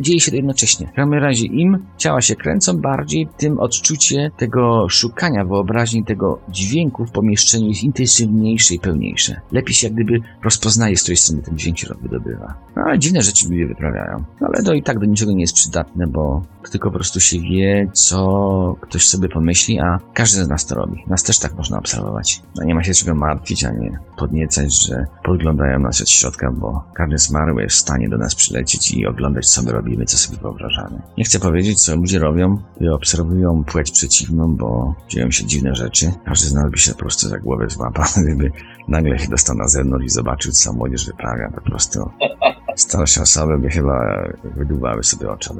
Dzieje 0.00 0.20
się 0.20 0.30
to 0.30 0.36
jednocześnie. 0.36 0.86
W 0.86 0.92
każdym 0.92 1.14
razie 1.14 1.46
im 1.46 1.78
ciała 1.96 2.20
się 2.20 2.36
kręcą 2.36 2.80
bardziej, 2.80 3.28
tym 3.36 3.58
odczucie 3.58 4.30
tego 4.36 4.88
szukania 4.88 5.44
wyobraźni, 5.70 6.04
tego 6.04 6.38
dźwięku 6.48 7.06
w 7.06 7.10
pomieszczeniu 7.10 7.68
jest 7.68 7.82
intensywniejsze 7.82 8.74
i 8.74 8.78
pełniejsze. 8.78 9.40
Lepiej 9.52 9.74
się 9.74 9.86
jak 9.86 9.94
gdyby 9.94 10.20
rozpoznaje, 10.44 10.96
z 10.96 11.02
której 11.02 11.16
strony 11.16 11.42
ten 11.42 11.58
dźwięk 11.58 11.78
się 11.78 11.86
wydobywa. 12.02 12.54
No 12.76 12.82
ale 12.82 12.98
dziwne 12.98 13.22
rzeczy 13.22 13.48
ludzie 13.48 13.66
wyprawiają. 13.66 14.24
No, 14.40 14.48
ale 14.54 14.62
to 14.62 14.74
i 14.74 14.82
tak 14.82 14.98
do 14.98 15.06
niczego 15.06 15.32
nie 15.32 15.40
jest 15.40 15.54
przydatne, 15.54 16.06
bo 16.06 16.42
tylko 16.70 16.90
po 16.90 16.94
prostu 16.94 17.20
się 17.20 17.40
wie, 17.40 17.90
co 17.92 18.76
ktoś 18.80 19.06
sobie 19.06 19.28
pomyśli, 19.28 19.80
a 19.80 19.98
każdy 20.14 20.44
z 20.44 20.48
nas 20.48 20.66
to 20.66 20.74
robi. 20.74 21.04
Nas 21.06 21.22
też 21.22 21.38
tak 21.38 21.54
można 21.54 21.78
obserwować. 21.78 22.42
No 22.56 22.64
nie 22.64 22.74
ma 22.74 22.82
się 22.82 22.94
czego 22.94 23.14
martwić, 23.14 23.64
a 23.64 23.70
nie 23.70 23.98
podniecać, 24.16 24.86
że 24.86 25.06
podglądają 25.24 25.78
nas 25.78 26.00
od 26.00 26.10
środka, 26.10 26.50
bo 26.50 26.84
każdy 26.94 27.18
zmarły 27.18 27.62
jest 27.62 27.76
w 27.76 27.80
stanie 27.80 28.08
do 28.08 28.18
nas 28.18 28.34
przylecieć 28.34 28.92
i 28.92 29.06
oglądać, 29.06 29.48
co 29.48 29.62
my 29.62 29.72
robimy, 29.72 30.04
co 30.04 30.16
sobie 30.18 30.38
wyobrażamy. 30.38 31.02
Nie 31.18 31.24
chcę 31.24 31.40
powiedzieć, 31.40 31.82
co 31.82 31.96
ludzie 31.96 32.18
robią 32.18 32.58
i 32.80 32.88
obserwują 32.88 33.64
płeć 33.64 33.90
przeciwną, 33.90 34.56
bo 34.56 34.94
dzieją 35.08 35.30
się 35.30 35.46
dziwne 35.46 35.59
rzeczy. 35.74 36.12
Każdy 36.24 36.48
z 36.48 36.54
nas 36.54 36.70
by 36.70 36.78
się 36.78 36.92
po 36.92 36.98
prostu 36.98 37.28
za 37.28 37.38
głowę 37.38 37.70
złapał, 37.70 38.04
gdyby 38.22 38.52
nagle 38.88 39.18
się 39.18 39.28
dostał 39.28 39.56
na 39.56 39.68
zewnątrz 39.68 40.06
i 40.06 40.08
zobaczył, 40.08 40.52
co 40.52 40.72
młodzież 40.72 41.06
wyprawia. 41.06 41.50
Po 41.54 41.60
prostu 41.60 42.10
Starsze 42.76 43.22
osoby 43.22 43.58
by 43.58 43.68
chyba 43.68 44.22
wydłubały 44.44 45.04
sobie 45.04 45.30
oczy. 45.30 45.50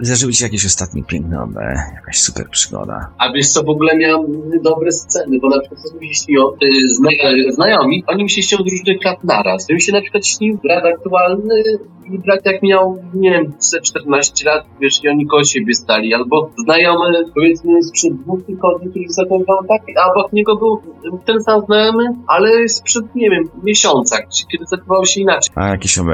Zdarzyły 0.00 0.32
ci 0.32 0.44
jakieś 0.44 0.66
ostatnie 0.66 1.04
piękne 1.04 1.42
OB, 1.42 1.54
jakaś 1.94 2.18
super 2.18 2.48
przygoda. 2.50 3.10
A 3.18 3.32
wiesz 3.32 3.48
co, 3.48 3.62
w 3.62 3.68
ogóle 3.68 3.96
miałem 3.96 4.26
dobre 4.62 4.92
sceny, 4.92 5.38
bo 5.38 5.48
na 5.48 5.60
przykład 5.60 6.00
mi 6.00 6.08
się 6.08 6.14
śniło, 6.14 6.56
y, 6.62 6.88
zna, 6.88 7.10
znajomi, 7.50 8.04
oni 8.06 8.24
mi 8.24 8.30
się 8.30 8.42
śnią 8.42 8.58
z 8.58 8.70
różnych 8.70 9.04
lat 9.04 9.24
naraz. 9.24 9.68
Mi 9.68 9.82
się 9.82 9.92
na 9.92 10.00
przykład 10.00 10.26
śnił 10.26 10.58
brat 10.62 10.84
aktualny 10.84 11.62
i 12.10 12.18
brat 12.18 12.46
jak 12.46 12.62
miał, 12.62 12.98
nie 13.14 13.30
wiem, 13.30 13.52
ze 13.58 13.80
14 13.80 14.44
lat, 14.44 14.64
wiesz, 14.80 15.04
i 15.04 15.08
oni 15.08 15.26
koło 15.26 15.44
siebie 15.44 15.74
stali, 15.74 16.14
albo 16.14 16.50
znajomy, 16.58 17.24
powiedzmy, 17.34 17.82
sprzed 17.82 18.14
dwóch 18.14 18.46
tygodni, 18.46 18.90
który 18.90 19.04
zachowywał 19.08 19.64
tak, 19.68 19.82
a 20.02 20.12
obok 20.12 20.32
niego 20.32 20.56
był 20.56 20.82
ten 21.26 21.42
sam 21.42 21.60
znajomy, 21.66 22.04
ale 22.26 22.68
sprzed, 22.68 23.14
nie 23.14 23.30
wiem, 23.30 23.44
miesiąca, 23.62 24.16
kiedy 24.52 24.64
zachował 24.66 25.06
się 25.06 25.20
inaczej. 25.20 25.54
A 25.54 25.68
jakieś 25.68 25.98
OB 25.98 26.06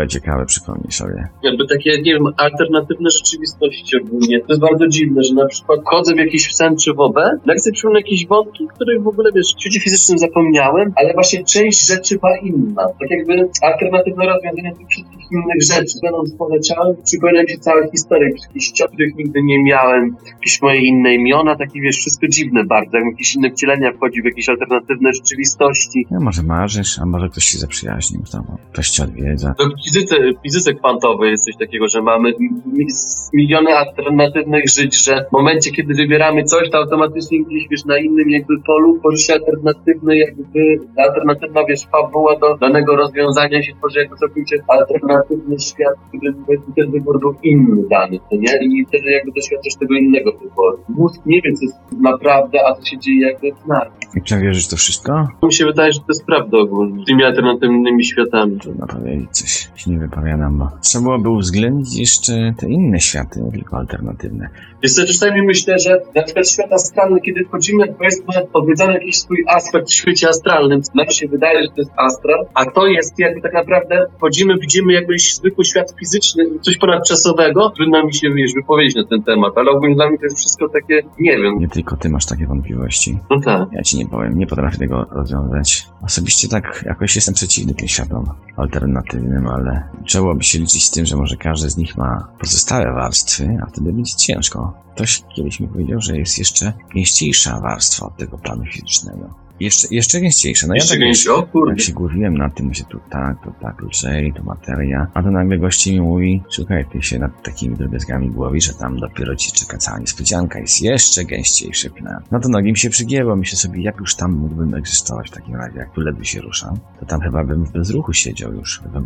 ciekawe 0.43 0.47
przypomnij 0.47 0.93
sobie. 0.93 1.29
Jakby 1.43 1.67
takie, 1.67 2.03
nie 2.03 2.13
wiem, 2.15 2.27
alternatywne 2.37 3.11
rzeczywistości 3.11 3.97
ogólnie. 3.97 4.41
To 4.41 4.47
jest 4.49 4.61
bardzo 4.61 4.89
dziwne, 4.89 5.23
że 5.23 5.35
na 5.35 5.47
przykład 5.47 5.81
chodzę 5.85 6.15
w 6.15 6.19
jakiś 6.19 6.55
sen 6.55 6.77
czy 6.77 6.95
w 6.95 7.01
OB, 7.01 7.17
nagle 7.47 7.59
sobie 7.59 7.75
przypomnę 7.75 8.01
jakieś 8.01 8.27
wątki, 8.27 8.67
których 8.75 9.03
w 9.03 9.09
ogóle, 9.09 9.31
wiesz, 9.35 9.55
w 9.57 9.61
świecie 9.61 9.81
fizycznym 9.81 10.19
zapomniałem, 10.19 10.93
ale 10.97 11.15
właśnie 11.15 11.45
część 11.45 11.87
rzeczy 11.87 12.19
była 12.19 12.37
inna. 12.39 12.85
Tak 13.01 13.11
jakby 13.11 13.49
alternatywne 13.63 14.25
rozwiązanie 14.27 14.73
tych 14.79 14.89
wszystkich 14.89 15.23
innych 15.33 15.63
rzeczy. 15.63 15.99
Będąc 16.03 16.35
poleciałem, 16.35 16.97
przypomina 17.05 17.43
mi 17.43 17.51
się 17.51 17.59
całe 17.59 17.91
historie, 17.91 18.31
jakichś 18.43 18.71
ciot, 18.71 18.91
których 18.91 19.17
nigdy 19.17 19.43
nie 19.43 19.63
miałem, 19.63 20.17
jakieś 20.35 20.63
moje 20.63 20.81
inne 20.81 21.15
imiona, 21.15 21.57
takie, 21.57 21.81
wiesz, 21.81 21.97
wszystko 21.97 22.27
dziwne 22.29 22.65
bardzo, 22.65 22.97
jak 22.97 23.07
jakieś 23.07 23.35
inne 23.35 23.51
wcielenia 23.51 23.93
wchodzi 23.93 24.23
w 24.23 24.25
jakieś 24.25 24.49
alternatywne 24.49 25.13
rzeczywistości. 25.13 26.07
No, 26.11 26.21
może 26.21 26.43
marzysz, 26.43 26.99
a 26.99 27.07
może 27.07 27.29
ktoś 27.29 27.45
się 27.45 27.59
zaprzyjaźnił 27.59 28.27
z 28.27 28.31
tobą. 28.31 28.57
Ktoś 28.73 28.91
cię 28.91 29.03
odwiedza. 29.05 29.55
W 29.59 29.85
fizyce, 29.85 30.17
fizyce 30.43 30.75
kwantowej 30.75 31.31
jest 31.31 31.45
coś 31.45 31.57
takiego, 31.57 31.89
że 31.89 32.03
mamy 32.03 32.33
mi- 32.39 32.87
miliony 33.35 33.75
alternatywnych 33.77 34.65
żyć, 34.69 35.05
że 35.05 35.25
w 35.29 35.33
momencie, 35.33 35.71
kiedy 35.71 35.95
wybieramy 35.95 36.45
coś, 36.45 36.71
to 36.71 36.79
automatycznie 36.79 37.45
gdzieś, 37.45 37.69
wiesz, 37.71 37.85
na 37.85 37.99
innym 37.99 38.31
jakby 38.31 38.55
polu 38.67 38.99
tworzy 38.99 39.19
się 39.19 39.33
alternatywny 39.33 40.17
jakby, 40.17 40.61
alternatywna, 40.97 41.65
wiesz, 41.69 41.87
fabuła 41.93 42.39
do 42.39 42.57
danego 42.57 42.97
rozwiązania 42.97 43.63
się 43.63 43.73
tworzy 43.75 43.99
jako 43.99 44.17
całkowicie 44.17 44.57
alternatywny 44.69 45.59
świat, 45.61 45.95
powiedzmy, 46.13 46.73
ten 46.77 46.91
wybór 46.91 47.21
był 47.21 47.35
inny 47.43 47.83
dany, 47.91 48.19
to 48.19 48.37
nie? 48.37 48.59
I 48.63 48.87
wtedy 48.89 49.11
jakby 49.11 49.33
doświadczasz 49.33 49.75
tego 49.81 49.95
innego 49.95 50.33
wyboru. 50.33 50.79
Mózg 50.89 51.21
nie 51.27 51.41
wie, 51.43 51.53
co 51.53 51.65
jest 51.65 51.77
naprawdę, 52.01 52.59
a 52.69 52.75
co 52.75 52.85
się 52.85 52.99
dzieje 52.99 53.27
jakby 53.27 53.53
w 53.65 53.67
nas. 53.67 53.89
I 54.17 54.23
czy 54.23 54.39
wierzysz 54.41 54.69
to 54.69 54.77
wszystko? 54.77 55.29
Mi 55.43 55.53
się 55.53 55.65
wydaje, 55.65 55.93
że 55.93 55.99
to 56.01 56.07
jest 56.09 56.27
prawda 56.27 56.59
ogólnie, 56.59 57.03
z 57.03 57.07
tymi 57.07 57.25
alternatywnymi 57.25 58.05
światami. 58.05 58.59
Trudno 58.61 58.87
powiedzieć 58.87 59.31
coś. 59.31 59.71
Się 59.85 59.91
nie 59.91 59.99
wypowiadam, 60.23 60.59
bo 60.59 60.69
trzeba 60.81 61.03
byłoby 61.05 61.29
uwzględnić 61.29 61.97
jeszcze 61.97 62.55
te 62.59 62.69
inne 62.69 63.01
światy, 63.01 63.43
nie 63.43 63.53
tylko 63.53 63.77
alternatywne. 63.77 64.49
Wiesz 64.83 64.93
co, 64.93 65.07
czasami 65.07 65.43
myślę, 65.43 65.79
że 65.79 66.01
na 66.15 66.23
przykład 66.23 66.49
świat 66.49 66.73
astralny, 66.73 67.21
kiedy 67.21 67.45
wchodzimy, 67.45 67.95
powiedzmy, 67.99 68.27
odwiedzamy 68.53 68.93
jakiś 68.93 69.19
swój 69.19 69.45
aspekt 69.49 69.89
w 69.89 69.95
świecie 69.95 70.29
astralnym, 70.29 70.81
nam 70.95 71.11
się 71.11 71.29
wydaje, 71.29 71.63
że 71.63 71.69
to 71.69 71.75
jest 71.77 71.91
astral, 71.97 72.47
a 72.55 72.65
to 72.65 72.87
jest 72.87 73.19
jakby 73.19 73.41
tak 73.41 73.53
naprawdę 73.53 74.07
wchodzimy, 74.17 74.59
widzimy 74.59 74.93
jakbyś 74.93 75.35
zwykły 75.35 75.65
świat 75.65 75.95
fizyczny, 76.01 76.45
coś 76.61 76.77
ponadczasowego, 76.79 77.71
trudno 77.71 78.07
mi 78.07 78.15
się, 78.15 78.31
wiesz, 78.35 78.55
wypowiedzieć 78.55 78.97
na 78.97 79.05
ten 79.05 79.23
temat, 79.23 79.53
ale 79.57 79.71
ogólnie 79.71 79.95
dla 79.95 80.09
mnie 80.09 80.19
to 80.19 80.25
jest 80.25 80.39
wszystko 80.39 80.69
takie, 80.69 81.03
nie 81.21 81.39
wiem, 81.39 81.59
Nie 81.59 81.69
tylko 81.69 81.97
ty 81.97 82.09
masz 82.09 82.27
takie 82.27 82.47
wątpliwości. 82.47 83.19
no 83.31 83.41
tak. 83.41 83.69
Ja 83.73 83.83
ci 83.83 83.99
nie 83.99 84.07
powiem, 84.07 84.39
nie 84.39 84.47
potrafię 84.47 84.79
tego 84.79 85.07
rozwiązać. 85.11 85.87
Osobiście 86.05 86.49
tak 86.49 86.85
jakoś 86.87 87.15
jestem 87.15 87.35
przeciwny 87.35 87.75
tym 87.75 87.89
światom 87.89 88.25
alternatywnym, 88.57 89.47
ale 89.47 89.83
trzeba 90.13 90.43
się 90.43 90.59
liczyć 90.59 90.85
z 90.85 90.91
tym, 90.91 91.07
że 91.07 91.17
może 91.17 91.37
każdy 91.37 91.71
z 91.71 91.77
nich 91.77 91.97
ma 91.97 92.29
pozostałe 92.41 92.93
warstwy, 92.93 93.59
a 93.63 93.67
wtedy 93.67 93.93
będzie 93.93 94.17
ciężko. 94.17 94.73
Ktoś 94.95 95.23
kiedyś 95.37 95.61
mi 95.61 95.69
powiedział, 95.69 96.01
że 96.01 96.17
jest 96.17 96.39
jeszcze 96.39 96.73
gęściejsza 96.95 97.61
warstwa 97.61 98.07
od 98.07 98.17
tego 98.17 98.39
planu 98.39 98.65
fizycznego. 98.65 99.42
Jeszcze, 99.63 99.87
jeszcze 99.91 100.21
gęściejsza. 100.21 100.67
No 100.67 100.75
Jeszcze 100.75 100.95
ja 100.95 101.01
tak 101.01 101.09
gęsi, 101.09 101.29
o 101.29 101.43
kurde. 101.43 101.73
jak 101.73 101.81
się 101.81 101.93
głowiłem 101.93 102.39
nad 102.39 102.55
tym, 102.55 102.75
że 102.75 102.85
tu 102.85 103.01
tak, 103.11 103.37
to 103.45 103.53
tak, 103.61 103.83
lżej, 103.83 104.33
to 104.37 104.43
materia, 104.43 105.07
a 105.15 105.23
to 105.23 105.31
nagle 105.31 105.59
gości 105.59 105.93
mi 105.93 106.01
mówi, 106.01 106.43
słuchaj, 106.49 106.85
ty 106.93 107.03
się 107.03 107.19
nad 107.19 107.43
takimi 107.43 107.77
drobiazgami 107.77 108.31
głowisz, 108.31 108.65
że 108.67 108.73
tam 108.75 108.99
dopiero 108.99 109.37
ci 109.37 109.53
czeka 109.53 109.79
cała 109.79 109.99
niespodzianka, 109.99 110.59
jest 110.59 110.83
jeszcze 110.83 111.25
gęściejszy 111.25 111.91
plan. 111.91 112.23
No 112.31 112.41
to 112.41 112.49
nogi 112.49 112.71
mi 112.71 112.79
się 112.79 112.91
przygięło, 112.91 113.37
myślę 113.37 113.59
sobie, 113.59 113.83
jak 113.83 114.01
już 114.01 114.15
tam 114.15 114.33
mógłbym 114.33 114.75
egzystować 114.75 115.29
w 115.29 115.35
takim 115.35 115.55
razie, 115.57 115.79
jak 115.79 115.93
tu 115.95 116.01
ledwie 116.01 116.25
się 116.25 116.41
ruszam, 116.41 116.77
to 117.01 117.07
tam 117.07 117.21
chyba 117.21 117.45
bym 117.45 117.65
w 117.65 117.73
bezruchu 117.73 118.13
siedział 118.13 118.53
już. 118.53 118.83
No 118.95 119.03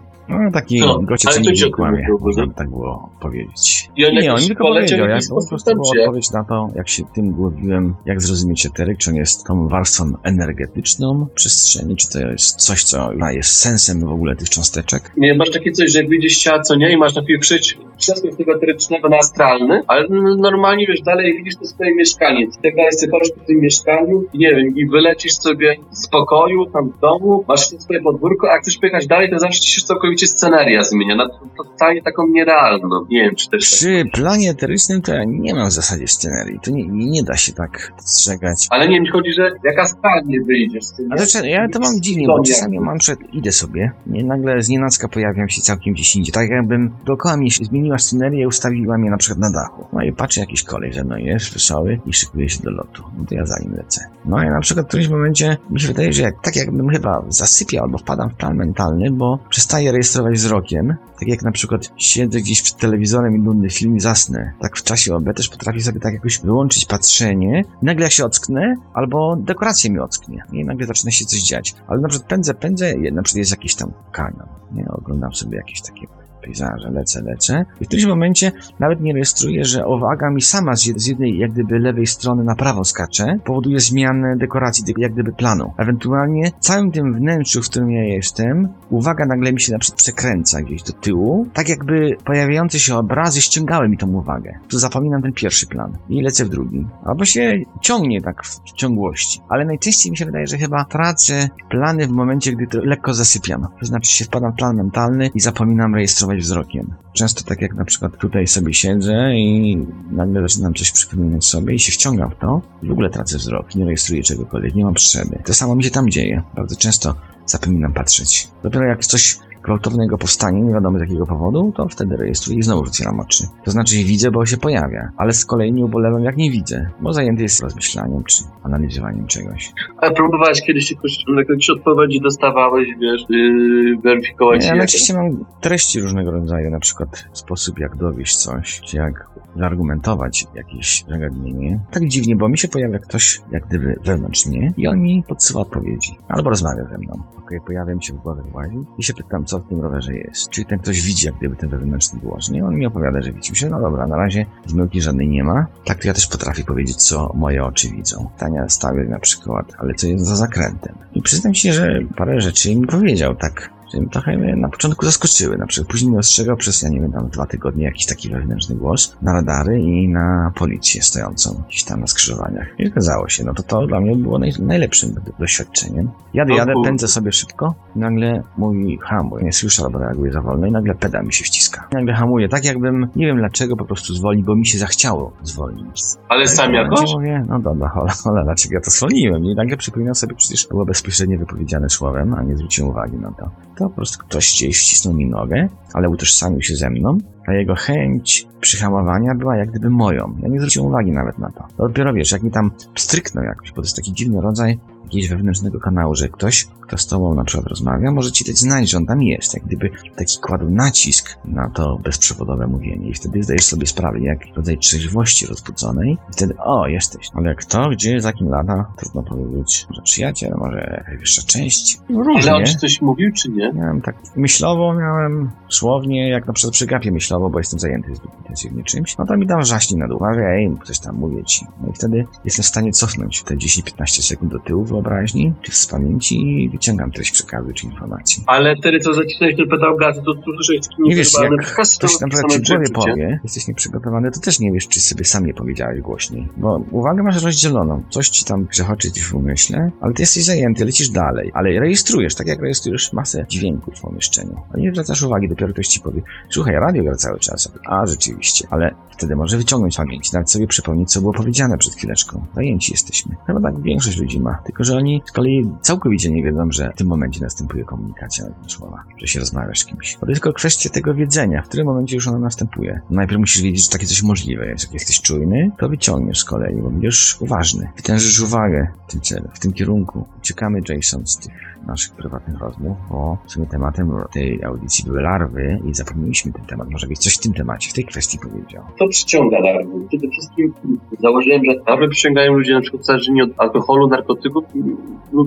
taki 0.52 0.80
No, 0.80 0.98
goście, 1.02 1.28
ale 1.28 1.40
co 1.40 1.50
nie 1.50 1.70
kłamie, 1.70 2.06
można 2.20 2.46
tak 2.54 2.70
było 2.70 3.10
powiedzieć. 3.20 3.90
On 4.08 4.14
Nie, 4.14 4.34
on 4.34 4.40
tylko 4.40 4.64
powiedział, 4.64 5.08
ja 5.08 5.18
po 5.28 5.48
prostu 5.48 5.75
była 5.75 5.90
odpowiedź 6.00 6.30
na 6.30 6.44
to, 6.44 6.68
jak 6.75 6.88
się 6.88 7.02
tym 7.14 7.30
głowiłem, 7.32 7.94
jak 8.06 8.20
zrozumieć 8.22 8.66
eteryk, 8.66 8.98
czy 8.98 9.10
on 9.10 9.16
jest 9.16 9.44
tą 9.44 9.68
warstwą 9.68 10.12
energetyczną 10.46 11.26
przestrzeni, 11.34 11.96
czy 11.96 12.08
to 12.08 12.18
jest 12.20 12.56
coś, 12.56 12.84
co 12.84 13.12
jest 13.30 13.50
sensem 13.56 14.00
w 14.00 14.12
ogóle 14.12 14.36
tych 14.36 14.48
cząsteczek. 14.50 15.12
Nie, 15.16 15.34
masz 15.34 15.50
takie 15.50 15.72
coś, 15.72 15.92
że 15.92 15.98
jak 15.98 16.08
wyjdziesz 16.08 16.36
z 16.36 16.40
ciała, 16.42 16.60
co 16.62 16.76
nie, 16.76 16.92
i 16.92 16.96
masz 16.96 17.14
na 17.14 17.22
chwilę 17.22 17.38
przejść 17.38 17.78
przeskok 17.98 18.36
tego 18.36 18.54
eterycznego 18.56 19.08
na 19.08 19.16
astralny, 19.16 19.82
ale 19.86 20.08
normalnie, 20.38 20.86
wiesz, 20.86 21.00
dalej 21.00 21.36
widzisz 21.36 21.56
to 21.56 21.66
swoje 21.66 21.94
mieszkanie. 21.94 22.42
I 22.44 22.48
tak 22.62 22.76
dalej 22.76 22.92
sobie 22.92 23.12
chodzisz 23.12 23.32
po 23.38 23.44
tym 23.46 23.60
mieszkaniu, 23.60 24.24
i 24.32 24.38
nie 24.38 24.54
wiem, 24.54 24.76
i 24.76 24.86
wylecisz 24.86 25.32
sobie 25.32 25.76
z 25.92 26.08
pokoju, 26.08 26.66
tam 26.66 26.90
w 26.90 27.00
domu, 27.00 27.44
masz 27.48 27.70
to 27.70 27.80
swoje 27.80 28.00
podwórko, 28.00 28.50
a 28.50 28.52
jak 28.52 28.62
chcesz 28.62 28.78
pojechać 28.78 29.06
dalej, 29.06 29.30
to 29.30 29.38
zawsze 29.38 29.60
ci 29.60 29.70
się 29.70 29.86
całkowicie 29.86 30.26
sceneria 30.26 30.82
zmienia, 30.82 31.16
na 31.16 31.28
to- 31.28 31.64
totalnie 31.64 32.02
taką 32.02 32.28
nierealną. 32.28 33.06
Nie 33.10 33.22
wiem, 33.24 33.34
czy 33.34 33.50
też... 33.50 33.60
Przy 33.60 34.04
planie 34.12 34.50
eterycznym 34.50 35.02
to 35.02 35.14
ja 35.14 35.24
nie 35.24 35.54
mam 35.54 35.68
w 35.68 35.72
zasadzie 35.72 36.08
scenerii. 36.08 36.60
To 36.64 36.70
nie, 36.70 36.86
nie, 36.86 37.06
nie 37.06 37.22
da 37.22 37.36
się 37.36 37.52
tak 37.52 37.92
strzegać. 38.04 38.66
Ale 38.70 38.88
nie, 38.88 39.00
mi 39.00 39.08
chodzi, 39.08 39.32
że 39.32 39.50
jak 39.64 39.78
astralnie 39.78 40.36
wyjdziesz 40.45 40.85
z 40.85 40.93
tym... 40.93 41.12
A 41.12 41.16
to, 41.16 41.26
czy- 41.26 41.49
ja 41.49 41.69
to 41.69 41.78
mam 41.81 42.00
dziwnie, 42.00 42.26
bo 42.26 42.43
czasami 42.43 42.81
mam 42.81 42.99
przed, 42.99 43.19
idę 43.35 43.52
sobie, 43.52 43.93
nie, 44.07 44.25
nagle 44.25 44.62
z 44.62 44.69
nienacka 44.69 45.09
pojawiam 45.09 45.49
się 45.49 45.62
całkiem 45.62 45.95
gdzieś 45.95 46.16
indziej. 46.16 46.33
Tak 46.33 46.50
jakbym 46.50 46.90
dookoła 47.07 47.37
mnie 47.37 47.50
się 47.50 47.64
zmieniła 47.64 47.99
scenerię 47.99 48.49
ustawiła 48.49 48.99
mnie 48.99 49.11
na 49.11 49.16
przykład 49.16 49.38
na 49.38 49.50
dachu. 49.50 49.87
No 49.93 50.02
i 50.02 50.12
patrzę, 50.12 50.40
jakiś 50.40 50.62
kolej 50.62 50.93
ze 50.93 51.05
mną 51.05 51.16
jest, 51.16 51.52
wesoły 51.52 52.00
i 52.07 52.12
szykuje 52.12 52.49
się 52.49 52.62
do 52.62 52.71
lotu. 52.71 53.02
No 53.19 53.25
to 53.25 53.35
ja 53.35 53.47
za 53.47 53.59
nim 53.59 53.75
lecę. 53.75 54.00
No 54.25 54.43
i 54.45 54.47
na 54.47 54.61
przykład 54.61 54.87
w 54.87 54.88
którymś 54.88 55.09
momencie 55.09 55.57
mi 55.71 55.81
się 55.81 55.88
wydaje, 55.88 56.12
że 56.12 56.23
jak, 56.23 56.43
tak 56.43 56.57
jakbym 56.57 56.88
chyba 56.88 57.25
zasypiał 57.28 57.85
albo 57.85 57.99
wpadam 57.99 58.31
w 58.31 58.35
plan 58.35 58.57
mentalny, 58.57 59.11
bo 59.11 59.38
przestaję 59.49 59.93
rejestrować 59.93 60.35
wzrokiem. 60.35 60.95
Tak 61.19 61.28
jak 61.28 61.43
na 61.43 61.52
przykład 61.52 61.93
siedzę 61.97 62.38
gdzieś 62.40 62.62
przed 62.62 62.76
telewizorem 62.76 63.37
i 63.37 63.38
nudny 63.38 63.71
film 63.71 63.97
i 63.97 64.00
zasnę. 64.00 64.52
Tak 64.61 64.76
w 64.76 64.83
czasie 64.83 65.14
OB 65.14 65.25
też 65.37 65.49
potrafię 65.49 65.81
sobie 65.81 66.00
tak 66.00 66.14
jakoś 66.14 66.40
wyłączyć 66.40 66.85
patrzenie. 66.87 67.64
Nagle 67.83 68.02
jak 68.02 68.12
się 68.12 68.25
ocknę, 68.25 68.75
albo 68.95 69.37
dekoracja 69.37 69.90
mi 69.90 69.99
ocknie. 70.16 70.42
I 70.52 70.64
nagle 70.64 70.87
zaczyna 70.87 71.11
się 71.11 71.25
coś 71.25 71.40
dziać. 71.40 71.75
Ale 71.87 72.00
na 72.00 72.08
przykład 72.08 72.28
pędzę, 72.28 72.54
pędzę, 72.54 72.94
na 73.12 73.23
przykład 73.23 73.38
jest 73.38 73.50
jakiś 73.50 73.75
tam 73.75 73.92
kanion. 74.12 74.49
Nie, 74.73 74.88
oglądam 74.88 75.35
sobie 75.35 75.56
jakieś 75.56 75.82
takie 75.82 76.06
pejzaże, 76.46 76.90
lecę, 76.90 77.22
lecę. 77.22 77.64
I 77.80 77.84
w 77.84 77.86
którymś 77.88 78.06
momencie 78.06 78.52
nawet 78.78 79.00
nie 79.00 79.12
rejestruję, 79.12 79.64
że 79.64 79.86
uwaga 79.86 80.30
mi 80.30 80.42
sama 80.42 80.76
z 80.76 80.80
jed- 80.86 80.98
z 80.98 81.06
jednej, 81.06 81.38
jak 81.38 81.52
gdyby 81.52 81.78
lewej 81.78 82.06
strony 82.06 82.44
na 82.44 82.54
prawo 82.54 82.84
skacze, 82.84 83.38
powoduje 83.44 83.80
zmianę 83.80 84.36
dekoracji, 84.36 84.84
jak 84.98 85.12
gdyby 85.12 85.32
planu. 85.32 85.72
Ewentualnie 85.78 86.50
całym 86.60 86.92
tym 86.92 87.14
wnętrzu, 87.14 87.62
w 87.62 87.70
którym 87.70 87.90
ja 87.90 88.04
jestem, 88.04 88.68
uwaga 88.90 89.26
nagle 89.26 89.52
mi 89.52 89.60
się 89.60 89.72
na 89.72 89.78
przykład 89.78 89.98
przekręca 89.98 90.62
gdzieś 90.62 90.82
do 90.82 90.92
tyłu, 90.92 91.46
tak 91.52 91.68
jakby 91.68 92.16
pojawiające 92.24 92.78
się 92.78 92.96
obrazy 92.96 93.40
ściągały 93.40 93.88
mi 93.88 93.98
tą 93.98 94.12
uwagę. 94.12 94.58
Tu 94.68 94.78
zapominam 94.78 95.22
ten 95.22 95.32
pierwszy 95.32 95.66
plan 95.66 95.92
i 96.08 96.22
lecę 96.22 96.44
w 96.44 96.48
drugi. 96.48 96.86
Albo 97.04 97.24
się 97.24 97.54
ciągnie 97.80 98.22
tak 98.22 98.44
w 98.44 98.72
ciągłości. 98.72 99.40
Ale 99.48 99.64
najczęściej 99.64 100.10
mi 100.10 100.16
się 100.16 100.26
wydaje, 100.26 100.46
że 100.46 100.58
chyba 100.58 100.84
tracę 100.84 101.48
plany 101.70 102.06
w 102.06 102.10
momencie, 102.10 102.52
gdy 102.52 102.66
to 102.66 102.78
lekko 102.84 103.14
zasypiam. 103.14 103.66
To 103.80 103.86
znaczy 103.86 104.12
się 104.12 104.24
wpadam 104.24 104.52
w 104.52 104.56
plan 104.56 104.76
mentalny 104.76 105.30
i 105.34 105.40
zapominam 105.40 105.94
rejestrować 105.94 106.36
wzrokiem. 106.40 106.95
Często 107.12 107.45
tak 107.45 107.61
jak 107.61 107.75
na 107.75 107.85
przykład 107.85 108.16
tutaj 108.19 108.47
sobie 108.47 108.75
siedzę 108.75 109.35
i 109.35 109.78
nagle 110.11 110.43
zaczynam 110.43 110.75
coś 110.75 110.93
przypominać 110.93 111.45
sobie 111.45 111.75
i 111.75 111.78
się 111.78 111.93
wciągam 111.93 112.31
w 112.31 112.37
to 112.37 112.62
i 112.83 112.87
w 112.87 112.93
ogóle 112.93 113.11
tracę 113.11 113.38
wzrok, 113.38 113.75
nie 113.75 113.85
rejestruję 113.85 114.23
czegokolwiek, 114.23 114.75
nie 114.75 114.85
mam 114.85 114.95
potrzeby. 114.95 115.38
To 115.45 115.55
samo 115.55 115.75
mi 115.75 115.85
się 115.85 115.90
tam 115.90 116.11
dzieje. 116.11 116.43
Bardzo 116.55 116.76
często 116.76 117.14
zapominam 117.47 117.93
patrzeć. 117.93 118.49
Dopiero 118.62 118.85
jak 118.85 119.07
coś 119.07 119.38
gwałtownego 119.66 120.18
powstanie, 120.18 120.61
nie 120.62 120.75
wiadomo 120.75 120.99
z 120.99 121.00
jakiego 121.00 121.26
powodu, 121.26 121.73
to 121.76 121.88
wtedy 121.88 122.16
rejestruję 122.16 122.58
i 122.58 122.62
znowu 122.62 122.82
otwieram 122.82 123.20
oczy. 123.20 123.44
To 123.64 123.70
znaczy, 123.70 123.96
widzę, 123.96 124.30
bo 124.30 124.46
się 124.46 124.56
pojawia, 124.56 125.08
ale 125.16 125.32
z 125.32 125.44
kolei 125.44 125.73
nie 125.73 125.85
ubolewam, 125.85 126.23
jak 126.25 126.37
nie 126.37 126.50
widzę, 126.50 126.90
bo 127.00 127.12
zajęty 127.12 127.42
jest 127.42 127.62
rozmyślaniem 127.62 128.25
czy 128.25 128.44
analizowaniem 128.62 129.26
czegoś. 129.26 129.73
A 130.00 130.11
próbowałeś 130.11 130.62
kiedyś 130.62 130.90
jakoś, 130.92 131.25
jakieś 131.49 131.70
odpowiedzi 131.70 132.20
dostawałeś, 132.20 132.88
wiesz, 133.00 133.25
yy, 133.28 133.99
weryfikować 134.04 134.64
Ja 134.64 134.73
je? 134.73 134.78
najczęściej 134.78 135.16
mam 135.16 135.44
treści 135.61 136.00
różnego 136.00 136.30
rodzaju, 136.30 136.70
na 136.70 136.80
przykład 136.80 137.28
sposób, 137.32 137.78
jak 137.78 137.96
dowieść 137.96 138.37
coś, 138.37 138.80
czy 138.80 138.96
jak 138.96 139.28
zaargumentować 139.58 140.46
jakieś 140.54 141.04
zagadnienie. 141.08 141.80
Tak 141.90 142.08
dziwnie, 142.08 142.36
bo 142.36 142.48
mi 142.48 142.58
się 142.58 142.68
pojawia 142.68 142.98
ktoś, 142.98 143.40
jak 143.50 143.66
gdyby 143.66 143.96
wewnątrz 144.04 144.46
mnie 144.46 144.72
i 144.76 144.86
on 144.86 144.98
mi 144.98 145.25
podsyła 145.28 145.62
odpowiedzi. 145.62 146.18
Albo 146.28 146.50
rozmawia 146.50 146.84
ze 146.84 146.98
mną. 146.98 147.22
Okej, 147.38 147.60
pojawiam 147.66 148.02
się 148.02 148.12
w 148.12 148.16
głowie 148.16 148.42
włazi 148.42 148.78
i 148.98 149.02
się 149.02 149.14
pytam, 149.14 149.44
co 149.44 149.58
w 149.58 149.68
tym 149.68 149.80
rowerze 149.80 150.14
jest. 150.14 150.50
Czy 150.50 150.64
ten 150.64 150.78
ktoś 150.78 151.02
widzi, 151.02 151.26
jak 151.26 151.36
gdyby 151.36 151.56
ten 151.56 151.68
wewnętrzny 151.68 152.20
głos, 152.20 152.50
nie? 152.50 152.64
On 152.64 152.75
mi 152.75 152.86
opowiada, 152.86 153.22
że 153.22 153.32
widzi 153.32 153.56
się, 153.56 153.70
no 153.70 153.80
dobra, 153.80 154.06
na 154.06 154.16
razie 154.16 154.46
zmyłki 154.66 155.00
żadnej 155.00 155.28
nie 155.28 155.44
ma. 155.44 155.66
Tak 155.84 156.02
to 156.02 156.08
ja 156.08 156.14
też 156.14 156.26
potrafię 156.26 156.64
powiedzieć, 156.64 156.96
co 156.96 157.32
moje 157.34 157.64
oczy 157.64 157.88
widzą. 157.88 158.30
Tania 158.38 158.68
stawię 158.68 159.04
na 159.04 159.18
przykład, 159.18 159.72
ale 159.78 159.94
co 159.94 160.06
jest 160.06 160.25
za 160.25 160.36
zakrętem. 160.36 160.94
I 161.14 161.22
przyznam 161.22 161.54
się, 161.54 161.72
że 161.72 162.00
parę 162.16 162.40
rzeczy 162.40 162.76
mi 162.76 162.86
powiedział 162.86 163.34
tak 163.34 163.75
mnie 164.00 164.10
trochę 164.10 164.36
mnie 164.36 164.56
na 164.56 164.68
początku 164.68 165.04
zaskoczyły. 165.04 165.56
Na 165.56 165.66
przykład 165.66 165.90
później 165.90 166.18
ostrzegał 166.18 166.56
przez, 166.56 166.82
ja 166.82 166.88
nie 166.88 167.00
wiem, 167.00 167.12
tam 167.12 167.28
dwa 167.28 167.46
tygodnie 167.46 167.84
jakiś 167.84 168.06
taki 168.06 168.30
wewnętrzny 168.30 168.76
głos 168.76 169.16
na 169.22 169.32
radary 169.32 169.80
i 169.80 170.08
na 170.08 170.52
policję 170.54 171.02
stojącą 171.02 171.62
gdzieś 171.68 171.84
tam 171.84 172.00
na 172.00 172.06
skrzyżowaniach. 172.06 172.66
I 172.78 172.86
zgadzało 172.86 173.28
się. 173.28 173.44
No 173.44 173.54
to 173.54 173.62
to 173.62 173.86
dla 173.86 174.00
mnie 174.00 174.16
było 174.16 174.38
naj, 174.38 174.52
najlepszym 174.60 175.14
doświadczeniem. 175.38 176.10
Jadę, 176.34 176.54
jadę, 176.54 176.72
pędzę 176.84 177.08
sobie 177.08 177.32
szybko 177.32 177.74
i 177.96 177.98
nagle 177.98 178.42
mój 178.58 178.98
hamuj, 179.02 179.44
nie 179.44 179.52
słyszę 179.52 179.82
albo 179.84 179.98
reaguje 179.98 180.32
za 180.32 180.40
wolno 180.40 180.66
i 180.66 180.72
nagle 180.72 180.94
pedał 180.94 181.24
mi 181.24 181.32
się 181.32 181.44
wciska. 181.44 181.88
Nagle 181.92 182.14
hamuję, 182.14 182.48
tak 182.48 182.64
jakbym, 182.64 183.08
nie 183.16 183.26
wiem 183.26 183.36
dlaczego, 183.38 183.76
po 183.76 183.84
prostu 183.84 184.14
zwolnił, 184.14 184.44
bo 184.44 184.56
mi 184.56 184.66
się 184.66 184.78
zachciało 184.78 185.32
zwolnić. 185.42 186.02
Ale 186.28 186.46
sam 186.46 186.74
Ja 186.74 186.82
jakoś? 186.82 187.14
Mówię, 187.14 187.44
no 187.48 187.58
dobra, 187.58 187.88
hola, 187.88 188.12
hola, 188.12 188.44
dlaczego 188.44 188.74
ja 188.74 188.80
to 188.80 188.90
zwolniłem? 188.90 189.44
I 189.44 189.54
nagle 189.54 189.76
przypominam 189.76 190.14
sobie, 190.14 190.34
przecież 190.34 190.68
było 190.68 190.84
bezpośrednio 190.84 191.38
wypowiedziane 191.38 191.88
słowem, 191.88 192.34
a 192.34 192.42
nie 192.42 192.56
zwróciłem 192.56 192.90
uwagi 192.90 193.16
na 193.16 193.32
to. 193.32 193.50
To 193.76 193.88
po 193.88 193.95
prostu 193.95 194.18
ktoś 194.18 194.52
gdzieś 194.52 194.80
wcisnął 194.80 195.14
mi 195.14 195.26
nogę, 195.26 195.68
ale 195.95 196.09
utożsamił 196.09 196.62
się 196.62 196.76
ze 196.76 196.90
mną, 196.90 197.18
a 197.47 197.52
jego 197.52 197.75
chęć 197.75 198.47
przyhamowania 198.61 199.35
była 199.35 199.56
jak 199.56 199.71
gdyby 199.71 199.90
moją. 199.90 200.37
Ja 200.42 200.49
nie 200.49 200.59
zwróciłem 200.59 200.88
uwagi 200.88 201.12
nawet 201.12 201.38
na 201.38 201.50
to 201.50 201.64
dopiero 201.78 202.12
wiesz, 202.12 202.33
jak 202.33 202.42
mi 202.42 202.50
tam 202.50 202.71
pstryknął 202.95 203.45
jakoś, 203.45 203.71
bo 203.71 203.76
to 203.76 203.83
jest 203.83 203.97
taki 203.97 204.12
dziwny 204.12 204.40
rodzaj 204.40 204.78
jakiegoś 205.06 205.28
wewnętrznego 205.28 205.80
kanału, 205.80 206.14
że 206.14 206.28
ktoś, 206.28 206.66
kto 206.80 206.98
z 206.98 207.06
tobą 207.06 207.34
na 207.34 207.44
przykład 207.44 207.66
rozmawia, 207.68 208.12
może 208.12 208.32
ci 208.32 208.44
dać 208.44 208.58
znać, 208.58 208.90
że 208.90 208.96
on 208.98 209.06
tam 209.06 209.22
jest. 209.22 209.54
Jak 209.54 209.64
gdyby 209.64 209.90
taki 210.16 210.38
kładł 210.42 210.70
nacisk 210.70 211.38
na 211.44 211.70
to 211.70 211.98
bezprzewodowe 212.04 212.66
mówienie 212.66 213.08
i 213.08 213.14
wtedy 213.14 213.42
zdajesz 213.42 213.64
sobie 213.64 213.86
sprawę, 213.86 214.20
jak 214.20 214.38
rodzaj 214.56 214.78
trzeźwości 214.78 215.46
rozbudzonej 215.46 216.12
i 216.12 216.32
wtedy, 216.32 216.54
o, 216.58 216.86
jesteś. 216.88 217.28
Ale 217.34 217.54
kto, 217.54 217.88
gdzie, 217.88 218.20
za 218.20 218.32
kim 218.32 218.48
lata, 218.48 218.92
trudno 218.96 219.22
powiedzieć. 219.22 219.86
Może 219.90 220.02
przyjaciel, 220.02 220.54
może 220.58 221.04
wyższa 221.20 221.42
część. 221.42 221.98
No, 222.08 222.20
Ale 222.20 222.25
różnie. 222.25 222.54
on 222.54 222.66
ci 222.66 222.76
coś 222.76 223.00
mówił, 223.02 223.32
czy 223.32 223.50
nie? 223.50 223.72
Miałem 223.72 224.00
tak 224.02 224.16
myślowo, 224.36 224.94
miałem 224.94 225.50
słownie, 225.68 226.28
jak 226.28 226.46
na 226.46 226.52
przykład 226.52 226.72
przy 226.72 226.86
gapie 226.86 227.12
myślowo, 227.12 227.50
bo 227.50 227.58
jestem 227.58 227.78
zajęty 227.80 228.14
zbyt 228.14 228.30
intensywnie 228.38 228.84
czymś, 228.84 229.18
no 229.18 229.26
to 229.26 229.36
mi 229.36 229.46
tam 229.46 229.60
wrzaśnie 229.60 229.98
na 229.98 230.08
dół, 230.08 230.18
mówię, 230.30 230.46
ej, 230.48 230.70
ktoś 230.80 230.98
tam 230.98 231.16
mówi 231.16 231.44
ci. 231.44 231.66
No 231.82 231.88
i 231.88 231.92
wtedy 231.92 232.26
jestem 232.44 232.62
w 232.62 232.66
stanie 232.66 232.92
cofnąć 232.92 233.42
te 233.42 233.56
10-15 233.56 234.22
sekund 234.22 234.52
do 234.52 234.58
tyłu 234.58 234.84
wyobraźni, 234.96 235.52
czy 235.62 235.72
z 235.72 235.86
pamięci 235.86 236.34
i 236.40 236.68
wyciągam 236.68 237.10
treść 237.10 237.30
przekazu 237.30 237.72
czy 237.74 237.86
informacji. 237.86 238.44
Ale 238.46 238.76
wtedy 238.76 239.00
co 239.00 239.14
zacisnąłeś 239.14 239.56
ten 239.56 239.68
pedał 239.68 239.96
gazu, 239.96 240.22
to 240.22 240.32
słyszałeś 240.42 240.88
taki 240.88 241.02
Nie 241.02 241.16
wiesz, 241.16 241.32
jak 241.42 241.60
przekaz, 241.60 241.98
ktoś 241.98 242.20
na 242.20 242.28
przykład 242.28 242.52
ci 242.52 242.58
w 242.58 242.68
głowie 242.68 242.86
powie, 242.94 243.40
jesteś 243.44 243.68
nieprzygotowany, 243.68 244.30
to 244.30 244.40
też 244.40 244.60
nie 244.60 244.72
wiesz, 244.72 244.88
czy 244.88 245.00
sobie 245.00 245.24
sam 245.24 245.46
nie 245.46 245.54
powiedziałeś 245.54 246.00
głośniej. 246.00 246.48
Bo 246.56 246.80
uwagę 246.90 247.22
masz 247.22 247.42
rozdzieloną. 247.42 248.02
Coś 248.10 248.28
ci 248.28 248.44
tam 248.44 248.64
grzechoczy 248.64 249.12
ci 249.12 249.20
w 249.20 249.34
umyśle, 249.34 249.90
ale 250.00 250.12
ty 250.12 250.22
jesteś 250.22 250.44
zajęty, 250.44 250.84
lecisz 250.84 251.08
dalej. 251.08 251.50
Ale 251.54 251.80
rejestrujesz, 251.80 252.34
tak 252.34 252.46
jak 252.46 252.62
rejestrujesz 252.62 253.12
masę 253.12 253.46
dźwięków 253.48 253.94
w 253.98 254.00
pomieszczeniu. 254.00 254.60
A 254.74 254.78
nie 254.78 254.90
zwracasz 254.92 255.22
uwagi, 255.22 255.48
dopiero 255.48 255.72
ktoś 255.72 255.88
ci 255.88 256.00
powie, 256.00 256.22
słuchaj, 256.50 256.74
radio 256.74 257.02
gra 257.02 257.14
cały 257.14 257.38
czas. 257.38 257.72
A, 257.86 258.06
rzeczywiście. 258.06 258.66
Ale 258.70 258.94
wtedy 259.10 259.36
może 259.36 259.56
wyciągnąć 259.56 259.96
pamięć, 259.96 260.32
nawet 260.32 260.50
sobie 260.50 260.66
przypomnieć, 260.66 261.12
co 261.12 261.20
było 261.20 261.32
powiedziane 261.32 261.78
przed 261.78 261.94
chwileczką. 261.94 262.46
Zajęci 262.54 262.92
jesteśmy. 262.92 263.36
Chyba 263.46 263.60
tak 263.60 263.82
większość 263.82 264.18
ludzi 264.18 264.40
ma. 264.40 264.58
Tylko, 264.64 264.84
że 264.87 264.97
oni 264.97 265.23
z 265.26 265.33
kolei 265.33 265.71
całkowicie 265.81 266.31
nie 266.31 266.43
wiedzą, 266.43 266.71
że 266.71 266.93
w 266.95 266.99
tym 266.99 267.07
momencie 267.07 267.40
następuje 267.40 267.85
komunikacja 267.85 268.45
na 268.45 268.50
tym 268.50 268.71
słowa, 268.71 269.02
że 269.16 269.26
się 269.26 269.40
rozmawiasz 269.40 269.78
z 269.78 269.85
kimś. 269.85 270.16
Bo 270.21 270.26
to 270.26 270.31
jest 270.33 270.43
tylko 270.43 270.57
kwestia 270.57 270.90
tego 270.90 271.14
wiedzenia, 271.14 271.62
w 271.62 271.69
którym 271.69 271.87
momencie 271.87 272.14
już 272.14 272.28
ona 272.28 272.38
następuje. 272.38 273.00
Najpierw 273.11 273.40
musisz 273.40 273.62
wiedzieć, 273.62 273.85
że 273.85 273.90
takie 273.90 274.07
coś 274.07 274.23
możliwe 274.23 274.66
jest. 274.66 274.85
Jak 274.85 274.95
jesteś 274.95 275.21
czujny, 275.21 275.71
to 275.78 275.88
wyciągniesz 275.88 276.38
z 276.38 276.45
kolei, 276.45 276.76
bo 276.83 276.90
będziesz 276.90 277.37
uważny. 277.40 277.88
Wytężysz 277.97 278.40
uwagę 278.40 278.87
w 279.09 279.11
tym 279.11 279.21
celu, 279.21 279.49
w 279.55 279.59
tym 279.59 279.73
kierunku. 279.73 280.26
Uciekamy, 280.38 280.81
Jason, 280.88 281.26
z 281.26 281.38
tych 281.38 281.76
naszych 281.87 282.14
prywatnych 282.14 282.59
rozmów, 282.59 282.97
bo 283.11 283.38
w 283.47 283.52
sumie 283.52 283.66
tematem 283.66 284.12
tej 284.33 284.64
audycji 284.64 285.05
były 285.05 285.23
larwy 285.23 285.78
i 285.85 285.95
zapomnieliśmy 285.95 286.52
ten 286.52 286.64
temat. 286.64 286.90
Może 286.90 287.07
być 287.07 287.19
coś 287.19 287.35
w 287.35 287.40
tym 287.40 287.52
temacie, 287.52 287.90
w 287.90 287.93
tej 287.93 288.05
kwestii 288.05 288.38
powiedział. 288.38 288.85
To 288.99 289.09
przyciąga 289.09 289.59
larwy. 289.59 290.09
Przede 290.09 290.28
wszystkim 290.28 290.75
założyłem, 291.21 291.62
że 291.64 291.75
larwy 291.87 292.09
przyciągają 292.09 292.52
ludzie 292.52 292.75
na 292.75 292.81
przykład 292.81 293.02
uzależnieni 293.02 293.43
od 293.43 293.50
alkoholu, 293.57 294.09
narkotyków 294.09 294.64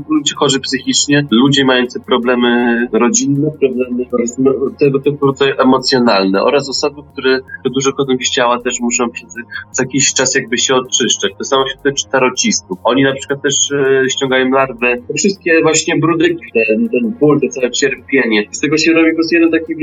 ludzie 0.09 0.35
chorzy 0.35 0.59
psychicznie, 0.59 1.27
ludzie 1.31 1.65
mający 1.65 1.99
problemy 1.99 2.87
rodzinne, 2.91 3.51
problemy 3.59 4.05
tego 4.79 4.99
typu 4.99 5.33
emocjonalne 5.57 6.43
oraz 6.43 6.69
osoby, 6.69 7.01
które 7.13 7.39
dużo 7.75 7.91
w 7.91 8.29
ciała 8.29 8.59
też 8.61 8.79
muszą 8.81 9.05
się 9.13 9.29
z- 9.29 9.35
co 9.75 9.83
jakiś 9.83 10.13
czas 10.13 10.35
jakby 10.35 10.57
się 10.57 10.75
oczyszczać. 10.75 11.31
To 11.37 11.43
samo 11.43 11.67
się 11.67 11.75
tyczy 11.83 12.09
tarocistów. 12.11 12.77
Oni 12.83 13.03
na 13.03 13.13
przykład 13.15 13.41
też 13.41 13.71
e, 13.71 14.09
ściągają 14.09 14.49
larwę, 14.49 14.95
te 15.07 15.13
wszystkie 15.13 15.61
właśnie 15.61 15.97
brudyki, 15.97 16.45
ten, 16.53 16.89
ten 16.89 17.11
ból, 17.19 17.39
to 17.41 17.47
całe 17.49 17.71
cierpienie. 17.71 18.43
Z 18.51 18.59
tego 18.59 18.77
się 18.77 18.93
robi 18.93 19.09
po 19.09 19.15
prostu 19.15 19.35
jeden 19.35 19.51
taki 19.51 19.73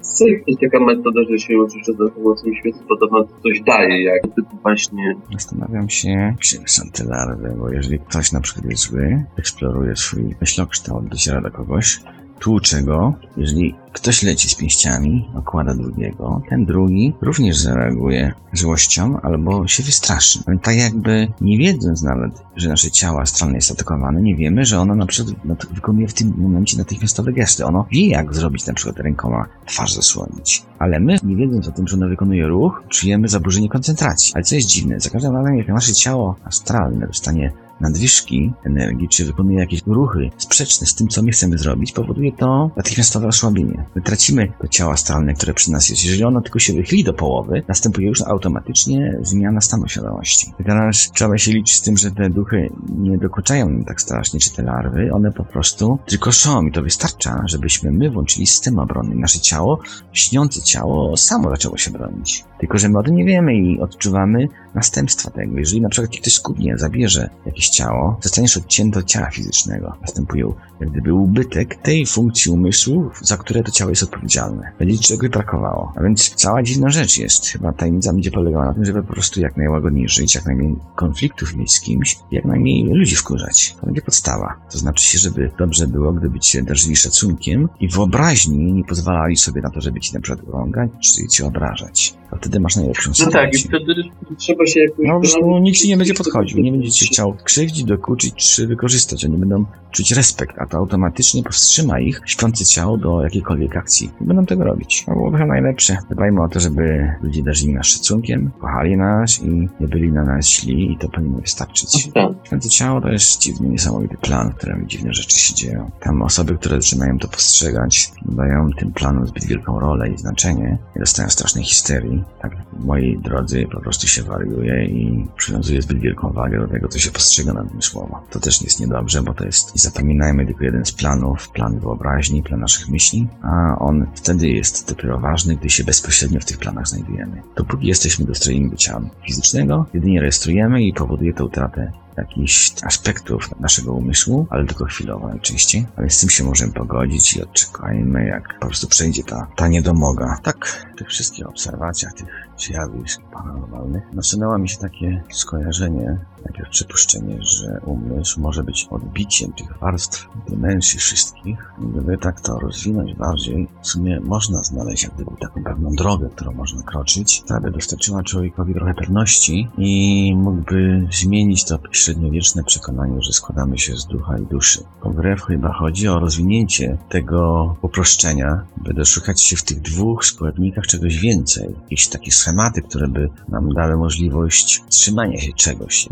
syf. 0.00 0.18
To 0.18 0.44
jest 0.46 0.60
taka 0.60 0.80
metoda, 0.84 1.20
że 1.30 1.38
się 1.38 1.54
oczyszcza 1.58 1.92
za 1.92 2.10
pomocą 2.10 2.54
świecy, 2.60 2.78
podobno 2.88 3.24
coś 3.42 3.60
daje, 3.66 4.02
jak 4.02 4.22
typu 4.22 4.56
właśnie 4.62 5.16
Zastanawiam 5.32 5.88
się, 5.90 6.34
czym 6.40 6.60
są 6.66 6.82
te 6.92 7.04
larwy, 7.04 7.54
bo 7.58 7.70
jeżeli 7.72 7.83
ktoś 8.08 8.32
na 8.32 8.40
przykład 8.40 8.66
jest 8.66 8.82
zły, 8.82 9.24
eksploruje 9.36 9.96
swój 9.96 10.36
myślokształt, 10.40 11.08
dociera 11.08 11.40
do 11.40 11.50
kogoś, 11.50 12.00
tłucze 12.38 12.82
go, 12.82 13.14
jeżeli 13.36 13.74
ktoś 13.92 14.22
leci 14.22 14.48
z 14.48 14.54
pięściami, 14.54 15.28
okłada 15.34 15.74
drugiego, 15.74 16.42
ten 16.48 16.64
drugi 16.64 17.12
również 17.20 17.56
zareaguje 17.56 18.32
złością 18.52 19.20
albo 19.20 19.66
się 19.66 19.82
wystraszy. 19.82 20.38
Tak 20.62 20.76
jakby 20.76 21.28
nie 21.40 21.58
wiedząc 21.58 22.02
nawet, 22.02 22.32
że 22.56 22.68
nasze 22.68 22.90
ciało 22.90 23.20
astralne 23.20 23.56
jest 23.56 23.70
atakowane, 23.70 24.22
nie 24.22 24.36
wiemy, 24.36 24.64
że 24.64 24.80
ono 24.80 24.94
na 24.94 25.06
przykład 25.06 25.36
wykonuje 25.72 26.08
w 26.08 26.14
tym 26.14 26.34
momencie 26.36 26.78
natychmiastowe 26.78 27.32
gesty. 27.32 27.64
Ono 27.64 27.86
wie, 27.90 28.08
jak 28.08 28.34
zrobić 28.34 28.66
na 28.66 28.74
przykład 28.74 28.98
rękoma 28.98 29.46
twarz 29.66 29.94
zasłonić. 29.94 30.62
Ale 30.78 31.00
my, 31.00 31.16
nie 31.22 31.36
wiedząc 31.36 31.68
o 31.68 31.72
tym, 31.72 31.88
że 31.88 31.96
ono 31.96 32.08
wykonuje 32.08 32.46
ruch, 32.46 32.82
czujemy 32.88 33.28
zaburzenie 33.28 33.68
koncentracji. 33.68 34.32
Ale 34.34 34.44
co 34.44 34.54
jest 34.54 34.68
dziwne, 34.68 35.00
za 35.00 35.10
każdym 35.10 35.36
razem, 35.36 35.56
jak 35.56 35.68
nasze 35.68 35.92
ciało 35.92 36.36
astralne 36.44 37.06
dostanie 37.06 37.52
nadwyżki 37.80 38.52
energii, 38.64 39.08
czy 39.08 39.24
wykonuje 39.24 39.58
jakieś 39.58 39.82
ruchy 39.86 40.30
sprzeczne 40.36 40.86
z 40.86 40.94
tym, 40.94 41.08
co 41.08 41.22
my 41.22 41.30
chcemy 41.30 41.58
zrobić, 41.58 41.92
powoduje 41.92 42.32
to 42.32 42.70
natychmiastowe 42.76 43.26
osłabienie. 43.26 43.84
My 43.94 44.02
tracimy 44.02 44.52
to 44.60 44.68
ciało 44.68 44.92
astralne, 44.92 45.34
które 45.34 45.54
przy 45.54 45.72
nas 45.72 45.88
jest. 45.88 46.04
Jeżeli 46.04 46.24
ono 46.24 46.40
tylko 46.40 46.58
się 46.58 46.72
wychyli 46.72 47.04
do 47.04 47.14
połowy, 47.14 47.62
następuje 47.68 48.08
już 48.08 48.22
automatycznie 48.22 49.18
zmiana 49.22 49.60
stanu 49.60 49.88
świadomości. 49.88 50.52
I 50.60 50.64
teraz 50.64 51.10
trzeba 51.14 51.38
się 51.38 51.52
liczyć 51.52 51.76
z 51.76 51.82
tym, 51.82 51.96
że 51.96 52.10
te 52.10 52.30
duchy 52.30 52.70
nie 52.98 53.18
dokuczają 53.18 53.68
nam 53.68 53.84
tak 53.84 54.00
strasznie, 54.00 54.40
czy 54.40 54.54
te 54.54 54.62
larwy, 54.62 55.10
one 55.12 55.32
po 55.32 55.44
prostu 55.44 55.98
tylko 56.06 56.32
są 56.32 56.62
i 56.62 56.72
to 56.72 56.82
wystarcza, 56.82 57.42
żebyśmy 57.46 57.90
my 57.90 58.10
włączyli 58.10 58.46
system 58.46 58.78
obronny. 58.78 59.14
Nasze 59.14 59.40
ciało, 59.40 59.78
śniące 60.12 60.62
ciało, 60.62 61.16
samo 61.16 61.50
zaczęło 61.50 61.76
się 61.76 61.90
bronić. 61.90 62.44
Tylko, 62.58 62.78
że 62.78 62.88
my 62.88 62.98
o 62.98 63.02
tym 63.02 63.14
nie 63.14 63.24
wiemy 63.24 63.54
i 63.56 63.80
odczuwamy 63.80 64.48
następstwa 64.74 65.30
tego. 65.30 65.58
Jeżeli 65.58 65.80
na 65.80 65.88
przykład 65.88 66.16
ktoś 66.20 66.32
skubnie 66.32 66.78
zabierze 66.78 67.30
jakieś 67.46 67.68
ciało, 67.68 68.18
zostaniesz 68.22 68.56
odcięty 68.56 68.98
od 68.98 69.04
ciała 69.06 69.30
fizycznego. 69.30 69.92
Następuje 70.00 70.44
jak 70.80 70.90
gdyby 70.90 71.14
ubytek 71.14 71.74
tej 71.82 72.06
funkcji 72.06 72.50
umysłu, 72.52 73.10
za 73.22 73.36
które 73.36 73.62
to 73.62 73.70
ciało 73.70 73.90
jest 73.90 74.02
odpowiedzialne. 74.02 74.72
Będzie 74.78 74.98
ci 74.98 75.04
czegoś 75.04 75.28
brakowało. 75.28 75.92
A 75.96 76.02
więc 76.02 76.34
cała 76.34 76.62
dziwna 76.62 76.90
rzecz 76.90 77.18
jest. 77.18 77.46
Chyba 77.46 77.72
tajemnica 77.72 78.12
będzie 78.12 78.30
polegała 78.30 78.64
na 78.64 78.74
tym, 78.74 78.84
żeby 78.84 79.02
po 79.02 79.12
prostu 79.12 79.40
jak 79.40 79.56
najłagodniej 79.56 80.08
żyć, 80.08 80.34
jak 80.34 80.46
najmniej 80.46 80.76
konfliktów 80.96 81.56
mieć 81.56 81.72
z 81.72 81.80
kimś, 81.80 82.18
jak 82.30 82.44
najmniej 82.44 82.84
ludzi 82.84 83.16
wkurzać. 83.16 83.76
To 83.80 83.86
będzie 83.86 84.02
podstawa. 84.02 84.54
To 84.72 84.78
znaczy 84.78 85.04
się, 85.04 85.18
żeby 85.18 85.50
dobrze 85.58 85.86
było, 85.88 86.12
gdyby 86.12 86.40
cię 86.40 86.62
darzyli 86.62 86.96
szacunkiem 86.96 87.68
i 87.80 87.88
wyobraźni 87.88 88.72
nie 88.72 88.84
pozwalali 88.84 89.36
sobie 89.36 89.62
na 89.62 89.70
to, 89.70 89.80
żeby 89.80 90.00
ci 90.00 90.14
na 90.14 90.20
przykład 90.20 90.48
urągać, 90.48 90.90
czy 91.02 91.28
cię 91.28 91.46
obrażać. 91.46 92.14
To 92.30 92.36
wtedy 92.36 92.60
masz 92.60 92.76
najlepszą 92.76 93.10
No 93.20 93.30
tak, 93.30 93.54
i 93.54 93.58
sytuację. 93.58 93.84
wtedy 93.84 94.02
trzeba 94.38 94.63
się. 94.66 94.80
No 94.98 95.20
prostu 95.20 95.40
bronić. 95.40 95.64
nikt 95.64 95.78
ci 95.78 95.88
nie 95.88 95.96
będzie 95.96 96.14
podchodził, 96.14 96.60
nie 96.60 96.72
będzie 96.72 96.90
cię 96.90 97.06
chciał 97.06 97.34
krzywdzić, 97.44 97.84
dokuczyć 97.84 98.34
czy 98.34 98.66
wykorzystać. 98.66 99.24
Oni 99.24 99.36
będą 99.36 99.64
czuć 99.90 100.12
respekt, 100.12 100.58
a 100.58 100.66
to 100.66 100.78
automatycznie 100.78 101.42
powstrzyma 101.42 102.00
ich 102.00 102.20
śpiące 102.26 102.64
ciało 102.64 102.96
do 102.96 103.22
jakiejkolwiek 103.22 103.76
akcji. 103.76 104.10
Nie 104.20 104.26
będą 104.26 104.46
tego 104.46 104.64
robić. 104.64 105.04
To 105.06 105.12
byłoby 105.12 105.38
chyba 105.38 105.48
najlepsze. 105.48 105.96
Dbajmy 106.10 106.42
o 106.42 106.48
to, 106.48 106.60
żeby 106.60 107.12
ludzie 107.22 107.42
darzyli 107.42 107.74
nas 107.74 107.86
szacunkiem, 107.86 108.50
kochali 108.60 108.96
nas 108.96 109.42
i 109.42 109.68
nie 109.80 109.88
byli 109.88 110.12
na 110.12 110.24
nas 110.24 110.46
źli 110.46 110.92
i 110.92 110.98
to 110.98 111.08
powinno 111.08 111.38
wystarczyć. 111.38 112.08
Tak. 112.14 112.32
Święte 112.44 112.68
ciało 112.68 113.00
to 113.00 113.08
jest 113.08 113.40
dziwny, 113.40 113.68
niesamowity 113.68 114.16
plan, 114.16 114.50
w 114.50 114.54
którym 114.54 114.88
dziwne 114.88 115.12
rzeczy 115.12 115.38
się 115.38 115.54
dzieją. 115.54 115.90
Tam 116.00 116.22
osoby, 116.22 116.54
które 116.54 116.82
zaczynają 116.82 117.18
to 117.18 117.28
postrzegać, 117.28 118.12
dają 118.24 118.70
tym 118.78 118.92
planom 118.92 119.26
zbyt 119.26 119.44
wielką 119.44 119.80
rolę 119.80 120.08
i 120.08 120.18
znaczenie 120.18 120.78
i 120.96 120.98
dostają 120.98 121.28
strasznej 121.28 121.64
histerii. 121.64 122.24
Tak 122.42 122.63
mojej 122.78 123.18
drodze 123.18 123.62
po 123.62 123.80
prostu 123.80 124.06
się 124.06 124.22
wariuje 124.22 124.84
i 124.84 125.26
przywiązuje 125.36 125.82
zbyt 125.82 125.98
wielką 125.98 126.32
wagę 126.32 126.58
do 126.58 126.68
tego, 126.68 126.88
co 126.88 126.98
się 126.98 127.10
postrzega 127.10 127.52
nadmysłowo. 127.52 128.22
To 128.30 128.40
też 128.40 128.62
jest 128.62 128.80
niedobrze, 128.80 129.22
bo 129.22 129.34
to 129.34 129.44
jest, 129.44 129.76
i 129.76 129.78
zapominajmy, 129.78 130.46
tylko 130.46 130.64
jeden 130.64 130.84
z 130.84 130.92
planów, 130.92 131.48
plan 131.48 131.78
wyobraźni, 131.78 132.42
plan 132.42 132.60
naszych 132.60 132.88
myśli, 132.88 133.28
a 133.42 133.78
on 133.78 134.06
wtedy 134.14 134.48
jest 134.48 134.88
dopiero 134.88 135.20
ważny, 135.20 135.56
gdy 135.56 135.70
się 135.70 135.84
bezpośrednio 135.84 136.40
w 136.40 136.44
tych 136.44 136.58
planach 136.58 136.88
znajdujemy. 136.88 137.42
Dopóki 137.56 137.86
jesteśmy 137.86 138.24
dostrojeni 138.24 138.70
do 138.70 138.76
ciała 138.76 139.02
fizycznego, 139.26 139.86
jedynie 139.94 140.20
rejestrujemy 140.20 140.82
i 140.82 140.92
powoduje 140.92 141.32
to 141.32 141.44
utratę 141.44 141.92
jakichś 142.16 142.72
aspektów 142.82 143.60
naszego 143.60 143.92
umysłu, 143.92 144.46
ale 144.50 144.66
tylko 144.66 144.84
chwilowo 144.84 145.28
najczęściej. 145.28 145.86
Ale 145.96 146.10
z 146.10 146.20
tym 146.20 146.30
się 146.30 146.44
możemy 146.44 146.72
pogodzić 146.72 147.36
i 147.36 147.42
odczekajmy, 147.42 148.26
jak 148.26 148.58
po 148.60 148.66
prostu 148.66 148.88
przejdzie 148.88 149.22
ta, 149.22 149.46
ta 149.56 149.68
niedomoga. 149.68 150.38
Tak, 150.42 150.86
tych 150.96 151.08
wszystkich 151.08 151.46
obserwacjach, 151.46 152.12
tych 152.14 152.28
zjawisk 152.58 153.20
paranormalnych, 153.32 154.02
nasunęło 154.12 154.58
mi 154.58 154.68
się 154.68 154.78
takie 154.78 155.22
skojarzenie, 155.30 156.18
najpierw 156.44 156.70
przypuszczenie, 156.70 157.38
że 157.40 157.80
umysł 157.86 158.40
może 158.40 158.62
być 158.64 158.86
odbiciem 158.90 159.52
tych 159.52 159.78
warstw, 159.78 160.28
dymensji 160.48 160.98
wszystkich. 160.98 161.72
Gdyby 161.78 162.18
tak 162.18 162.40
to 162.40 162.58
rozwinąć 162.58 163.14
bardziej, 163.14 163.68
w 163.82 163.86
sumie 163.86 164.20
można 164.20 164.62
znaleźć 164.62 165.02
jak 165.02 165.14
gdyby 165.14 165.30
taką 165.40 165.64
pewną 165.64 165.90
drogę, 165.90 166.28
którą 166.34 166.52
można 166.52 166.82
kroczyć, 166.82 167.42
która 167.44 167.60
by 167.60 167.70
dostarczyła 167.70 168.22
człowiekowi 168.22 168.74
trochę 168.74 168.94
pewności 168.94 169.68
i 169.78 170.32
mógłby 170.36 171.08
zmienić 171.12 171.64
to 171.64 171.78
średniowieczne 171.92 172.64
przekonanie, 172.64 173.22
że 173.22 173.32
składamy 173.32 173.78
się 173.78 173.96
z 173.96 174.06
ducha 174.06 174.38
i 174.38 174.46
duszy. 174.46 174.84
Grę 175.04 175.36
chyba 175.36 175.72
chodzi 175.72 176.08
o 176.08 176.18
rozwinięcie 176.18 176.98
tego 177.08 177.76
uproszczenia, 177.82 178.64
by 178.76 178.94
doszukać 178.94 179.42
się 179.42 179.56
w 179.56 179.62
tych 179.62 179.80
dwóch 179.80 180.24
składnikach 180.24 180.86
czegoś 180.86 181.18
więcej. 181.18 181.74
Jakieś 181.82 182.08
takie 182.08 182.30
schematy, 182.30 182.82
które 182.82 183.08
by 183.08 183.30
nam 183.48 183.74
dały 183.74 183.96
możliwość 183.96 184.82
trzymania 184.88 185.40
się 185.40 185.52
czegoś. 185.52 186.08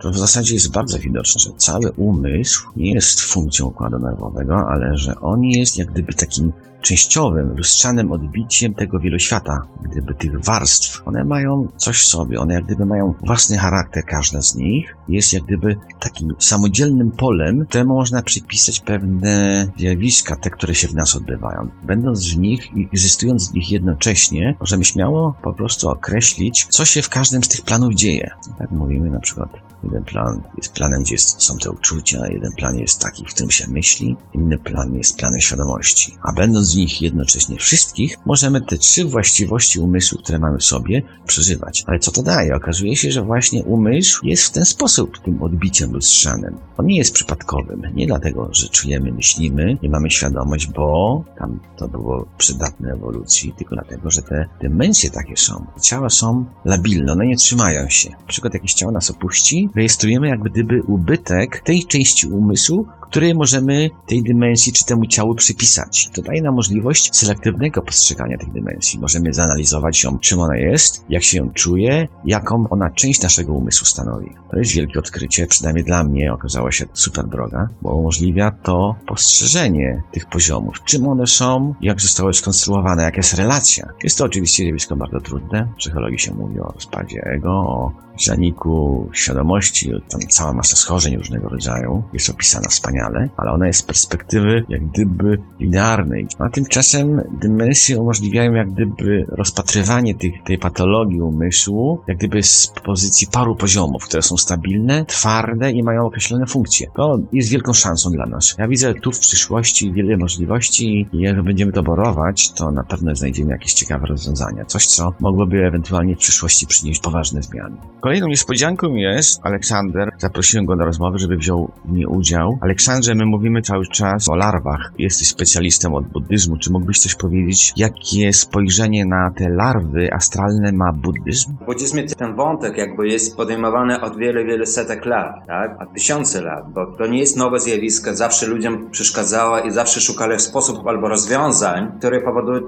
To 0.00 0.10
w 0.10 0.18
zasadzie 0.18 0.54
jest 0.54 0.72
bardzo 0.72 0.98
widoczne, 0.98 1.40
że 1.40 1.50
cały 1.56 1.92
umysł 1.92 2.68
nie 2.76 2.92
jest 2.92 3.20
funkcją 3.20 3.66
układu 3.66 3.98
nerwowego, 3.98 4.68
ale 4.68 4.96
że 4.96 5.20
on 5.20 5.44
jest 5.44 5.76
jak 5.76 5.90
gdyby 5.90 6.14
takim 6.14 6.52
częściowym, 6.86 7.56
lustrzanym 7.56 8.12
odbiciem 8.12 8.74
tego 8.74 9.00
wieloświata, 9.00 9.62
gdyby 9.82 10.14
tych 10.14 10.44
warstw. 10.44 11.02
One 11.06 11.24
mają 11.24 11.68
coś 11.76 11.98
w 12.02 12.06
sobie, 12.06 12.40
one 12.40 12.54
jak 12.54 12.64
gdyby 12.64 12.86
mają 12.86 13.14
własny 13.24 13.58
charakter, 13.58 14.04
każda 14.04 14.42
z 14.42 14.54
nich 14.54 14.96
jest 15.08 15.32
jak 15.32 15.42
gdyby 15.42 15.76
takim 16.00 16.34
samodzielnym 16.38 17.10
polem, 17.10 17.66
któremu 17.66 17.94
można 17.94 18.22
przypisać 18.22 18.80
pewne 18.80 19.66
zjawiska, 19.76 20.36
te, 20.36 20.50
które 20.50 20.74
się 20.74 20.88
w 20.88 20.94
nas 20.94 21.16
odbywają. 21.16 21.68
Będąc 21.82 22.34
w 22.34 22.38
nich 22.38 22.76
i 22.76 22.84
egzystując 22.92 23.50
w 23.50 23.54
nich 23.54 23.70
jednocześnie, 23.70 24.56
możemy 24.60 24.84
śmiało 24.84 25.34
po 25.42 25.52
prostu 25.52 25.88
określić, 25.88 26.66
co 26.70 26.84
się 26.84 27.02
w 27.02 27.08
każdym 27.08 27.44
z 27.44 27.48
tych 27.48 27.62
planów 27.62 27.94
dzieje. 27.94 28.30
Tak 28.58 28.70
mówimy 28.70 29.10
na 29.10 29.20
przykład, 29.20 29.65
jeden 29.84 30.04
plan 30.04 30.42
jest 30.56 30.72
planem, 30.72 31.02
gdzie 31.02 31.18
są 31.18 31.58
te 31.58 31.70
uczucia, 31.70 32.26
jeden 32.26 32.52
plan 32.52 32.78
jest 32.78 33.00
taki, 33.00 33.24
w 33.24 33.28
którym 33.28 33.50
się 33.50 33.70
myśli, 33.70 34.16
inny 34.34 34.58
plan 34.58 34.94
jest 34.94 35.16
planem 35.16 35.40
świadomości. 35.40 36.16
A 36.22 36.32
będąc 36.32 36.72
w 36.72 36.76
nich 36.76 37.02
jednocześnie 37.02 37.56
wszystkich, 37.56 38.16
możemy 38.26 38.60
te 38.60 38.78
trzy 38.78 39.04
właściwości 39.04 39.80
umysłu, 39.80 40.18
które 40.18 40.38
mamy 40.38 40.58
w 40.58 40.64
sobie, 40.64 41.02
przeżywać. 41.26 41.84
Ale 41.86 41.98
co 41.98 42.10
to 42.12 42.22
daje? 42.22 42.56
Okazuje 42.56 42.96
się, 42.96 43.10
że 43.10 43.22
właśnie 43.22 43.64
umysł 43.64 44.26
jest 44.26 44.42
w 44.42 44.50
ten 44.50 44.64
sposób 44.64 45.18
tym 45.18 45.42
odbiciem 45.42 45.92
lustrzanym. 45.92 46.58
On 46.76 46.86
nie 46.86 46.96
jest 46.96 47.14
przypadkowym. 47.14 47.82
Nie 47.94 48.06
dlatego, 48.06 48.48
że 48.52 48.68
czujemy, 48.68 49.12
myślimy, 49.12 49.78
nie 49.82 49.90
mamy 49.90 50.10
świadomość, 50.10 50.66
bo 50.66 51.24
tam 51.38 51.60
to 51.76 51.88
było 51.88 52.26
przydatne 52.38 52.92
ewolucji, 52.92 53.52
tylko 53.58 53.74
dlatego, 53.74 54.10
że 54.10 54.22
te 54.22 54.48
dymensje 54.60 55.10
takie 55.10 55.36
są. 55.36 55.66
Ciała 55.80 56.10
są 56.10 56.44
labilne, 56.64 57.12
one 57.12 57.26
nie 57.26 57.36
trzymają 57.36 57.88
się. 57.88 58.10
Na 58.10 58.26
przykład 58.26 58.54
jakieś 58.54 58.74
ciało 58.74 58.92
nas 58.92 59.10
opuści, 59.10 59.65
rejestrujemy 59.74 60.28
jak 60.28 60.40
gdyby 60.42 60.82
ubytek 60.82 61.60
tej 61.60 61.84
części 61.84 62.26
umysłu, 62.26 62.86
której 63.10 63.34
możemy 63.34 63.90
tej 64.06 64.22
dymensji 64.22 64.72
czy 64.72 64.84
temu 64.84 65.06
ciału 65.06 65.34
przypisać. 65.34 66.08
To 66.14 66.22
daje 66.22 66.42
nam 66.42 66.54
możliwość 66.54 67.16
selektywnego 67.16 67.82
postrzegania 67.82 68.38
tej 68.38 68.48
dymensji. 68.48 69.00
Możemy 69.00 69.32
zanalizować 69.32 70.04
ją, 70.04 70.18
czym 70.18 70.40
ona 70.40 70.56
jest, 70.56 71.04
jak 71.08 71.22
się 71.22 71.38
ją 71.38 71.50
czuje, 71.50 72.08
jaką 72.24 72.64
ona 72.70 72.90
część 72.90 73.22
naszego 73.22 73.52
umysłu 73.52 73.86
stanowi. 73.86 74.30
To 74.50 74.58
jest 74.58 74.72
wielkie 74.72 74.98
odkrycie, 74.98 75.46
przynajmniej 75.46 75.84
dla 75.84 76.04
mnie 76.04 76.32
okazała 76.32 76.72
się 76.72 76.84
super 76.92 77.28
droga, 77.28 77.68
bo 77.82 77.96
umożliwia 77.96 78.50
to 78.50 78.94
postrzeżenie 79.06 80.02
tych 80.12 80.26
poziomów, 80.26 80.84
czym 80.84 81.08
one 81.08 81.26
są, 81.26 81.74
jak 81.80 82.00
zostały 82.00 82.34
skonstruowane, 82.34 83.02
jaka 83.02 83.16
jest 83.16 83.34
relacja. 83.34 83.88
Jest 84.04 84.18
to 84.18 84.24
oczywiście 84.24 84.64
zjawisko 84.64 84.96
bardzo 84.96 85.20
trudne. 85.20 85.68
W 85.74 85.76
psychologii 85.76 86.18
się 86.18 86.34
mówi 86.34 86.60
o 86.60 86.72
rozpadzie 86.72 87.20
ego, 87.24 87.50
o 87.50 88.05
zaniku 88.24 89.08
świadomości, 89.12 89.92
tam 90.08 90.20
cała 90.20 90.52
masa 90.52 90.76
schorzeń 90.76 91.16
różnego 91.16 91.48
rodzaju 91.48 92.02
jest 92.12 92.30
opisana 92.30 92.68
wspaniale, 92.68 93.28
ale 93.36 93.52
ona 93.52 93.66
jest 93.66 93.80
z 93.80 93.82
perspektywy 93.82 94.64
jak 94.68 94.86
gdyby 94.86 95.38
linearnej. 95.60 96.26
A 96.38 96.48
tymczasem 96.48 97.22
dymensje 97.40 98.00
umożliwiają 98.00 98.52
jak 98.52 98.70
gdyby 98.72 99.26
rozpatrywanie 99.28 100.14
tych, 100.14 100.42
tej 100.44 100.58
patologii 100.58 101.20
umysłu, 101.20 102.00
jak 102.08 102.18
gdyby 102.18 102.42
z 102.42 102.72
pozycji 102.84 103.26
paru 103.26 103.56
poziomów, 103.56 104.04
które 104.04 104.22
są 104.22 104.36
stabilne, 104.36 105.04
twarde 105.04 105.70
i 105.70 105.82
mają 105.82 106.06
określone 106.06 106.46
funkcje. 106.46 106.86
To 106.94 107.18
jest 107.32 107.50
wielką 107.50 107.72
szansą 107.72 108.10
dla 108.10 108.26
nas. 108.26 108.54
Ja 108.58 108.68
widzę 108.68 108.94
tu 108.94 109.12
w 109.12 109.18
przyszłości 109.18 109.92
wiele 109.92 110.16
możliwości 110.16 111.06
i 111.12 111.20
jak 111.20 111.42
będziemy 111.42 111.72
to 111.72 111.82
borować, 111.82 112.50
to 112.50 112.70
na 112.70 112.84
pewno 112.84 113.16
znajdziemy 113.16 113.50
jakieś 113.52 113.72
ciekawe 113.72 114.06
rozwiązania. 114.06 114.64
Coś, 114.64 114.86
co 114.86 115.12
mogłoby 115.20 115.66
ewentualnie 115.66 116.16
w 116.16 116.18
przyszłości 116.18 116.66
przynieść 116.66 117.00
poważne 117.00 117.42
zmiany. 117.42 117.76
Kolejną 118.06 118.28
niespodzianką 118.28 118.94
jest 118.94 119.40
Aleksander. 119.42 120.10
Zaprosiłem 120.18 120.66
go 120.66 120.76
na 120.76 120.84
rozmowę, 120.84 121.18
żeby 121.18 121.36
wziął 121.36 121.72
w 121.84 121.92
niej 121.92 122.06
udział. 122.06 122.58
Aleksandrze, 122.60 123.14
my 123.14 123.26
mówimy 123.26 123.62
cały 123.62 123.86
czas 123.86 124.28
o 124.28 124.36
larwach. 124.36 124.92
Jesteś 124.98 125.28
specjalistą 125.28 125.94
od 125.94 126.06
buddyzmu. 126.06 126.56
Czy 126.56 126.72
mógłbyś 126.72 126.98
coś 126.98 127.14
powiedzieć, 127.14 127.72
jakie 127.76 128.32
spojrzenie 128.32 129.06
na 129.06 129.30
te 129.30 129.48
larwy 129.48 130.12
astralne 130.12 130.72
ma 130.72 130.92
buddyzm? 130.92 131.56
W 131.62 131.64
buddyzmie 131.64 132.04
ten 132.04 132.36
wątek 132.36 132.76
jakby 132.76 133.08
jest 133.08 133.36
podejmowany 133.36 134.00
od 134.00 134.16
wiele, 134.18 134.44
wiele 134.44 134.66
setek 134.66 135.06
lat, 135.06 135.46
tak? 135.46 135.78
Tysiące 135.94 136.42
lat, 136.42 136.72
bo 136.72 136.86
to 136.98 137.06
nie 137.06 137.18
jest 137.18 137.36
nowe 137.36 137.60
zjawisko. 137.60 138.14
Zawsze 138.14 138.46
ludziom 138.46 138.90
przeszkadzała 138.90 139.60
i 139.60 139.70
zawsze 139.70 140.00
szukali 140.00 140.40
sposobów 140.40 140.86
albo 140.86 141.08
rozwiązań, 141.08 141.92
które 141.98 142.20
powodują 142.20 142.60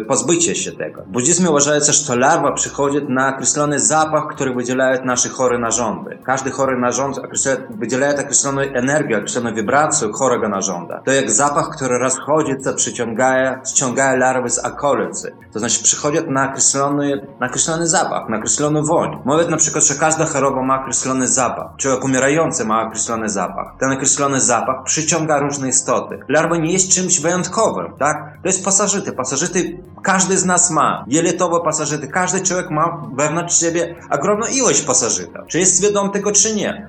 y, 0.00 0.04
pozbycie 0.04 0.54
się 0.54 0.72
tego. 0.72 1.02
W 1.02 1.08
buddyzmie 1.08 1.50
uważają 1.50 1.80
też, 1.80 2.00
że 2.00 2.06
to 2.06 2.18
larwa 2.18 2.52
przychodzi 2.52 2.98
na 3.08 3.34
określony 3.34 3.80
zapach, 3.80 4.26
który 4.34 4.54
wydziela 4.54 4.85
наши 5.03 5.29
chory 5.29 5.59
narządy. 5.59 6.17
Każdy 6.23 6.51
chory 6.51 6.77
narząd 6.79 7.19
wydziela 7.69 8.07
określoną 8.09 8.61
energię, 8.61 9.17
określoną 9.17 9.53
wibrację 9.53 10.09
chorego 10.13 10.49
narząda. 10.49 11.01
To 11.05 11.11
jak 11.11 11.31
zapach, 11.31 11.69
który 11.69 11.97
rozchodzi, 11.97 12.57
co 12.63 12.73
przyciąga, 12.73 13.61
ściąga 13.65 14.15
larwy 14.15 14.49
z 14.49 14.59
okolicy. 14.59 15.35
To 15.53 15.59
znaczy 15.59 15.83
przychodzi 15.83 16.17
na 16.27 16.49
określony, 16.49 17.27
na 17.39 17.47
określony 17.47 17.87
zapach, 17.87 18.29
na 18.29 18.37
określony 18.37 18.81
woń. 18.83 19.21
Mówię 19.25 19.45
na 19.45 19.57
przykład, 19.57 19.83
że 19.83 19.95
każda 19.95 20.25
choroba 20.25 20.61
ma 20.63 20.81
określony 20.81 21.27
zapach. 21.27 21.67
Człowiek 21.77 22.03
umierający 22.03 22.65
ma 22.65 22.87
określony 22.87 23.29
zapach. 23.29 23.73
Ten 23.79 23.91
określony 23.91 24.39
zapach 24.39 24.83
przyciąga 24.83 25.39
różne 25.39 25.67
istoty. 25.67 26.19
Larwa 26.27 26.57
nie 26.57 26.73
jest 26.73 26.91
czymś 26.91 27.19
wyjątkowym, 27.19 27.93
tak? 27.99 28.34
To 28.46 28.50
jest 28.50 28.64
pasożyty. 28.64 29.12
Pasożyty 29.12 29.78
każdy 30.02 30.38
z 30.38 30.44
nas 30.44 30.70
ma. 30.70 31.04
Jelitowe 31.08 31.60
pasożyty. 31.64 32.08
Każdy 32.08 32.40
człowiek 32.40 32.70
ma 32.70 33.02
wewnątrz 33.16 33.60
siebie 33.60 33.94
ogromną 34.10 34.46
ilość 34.46 34.82
pasożyta. 34.82 35.44
Czy 35.48 35.58
jest 35.58 35.78
świadom 35.82 36.10
tego, 36.10 36.32
czy 36.32 36.54
nie? 36.54 36.88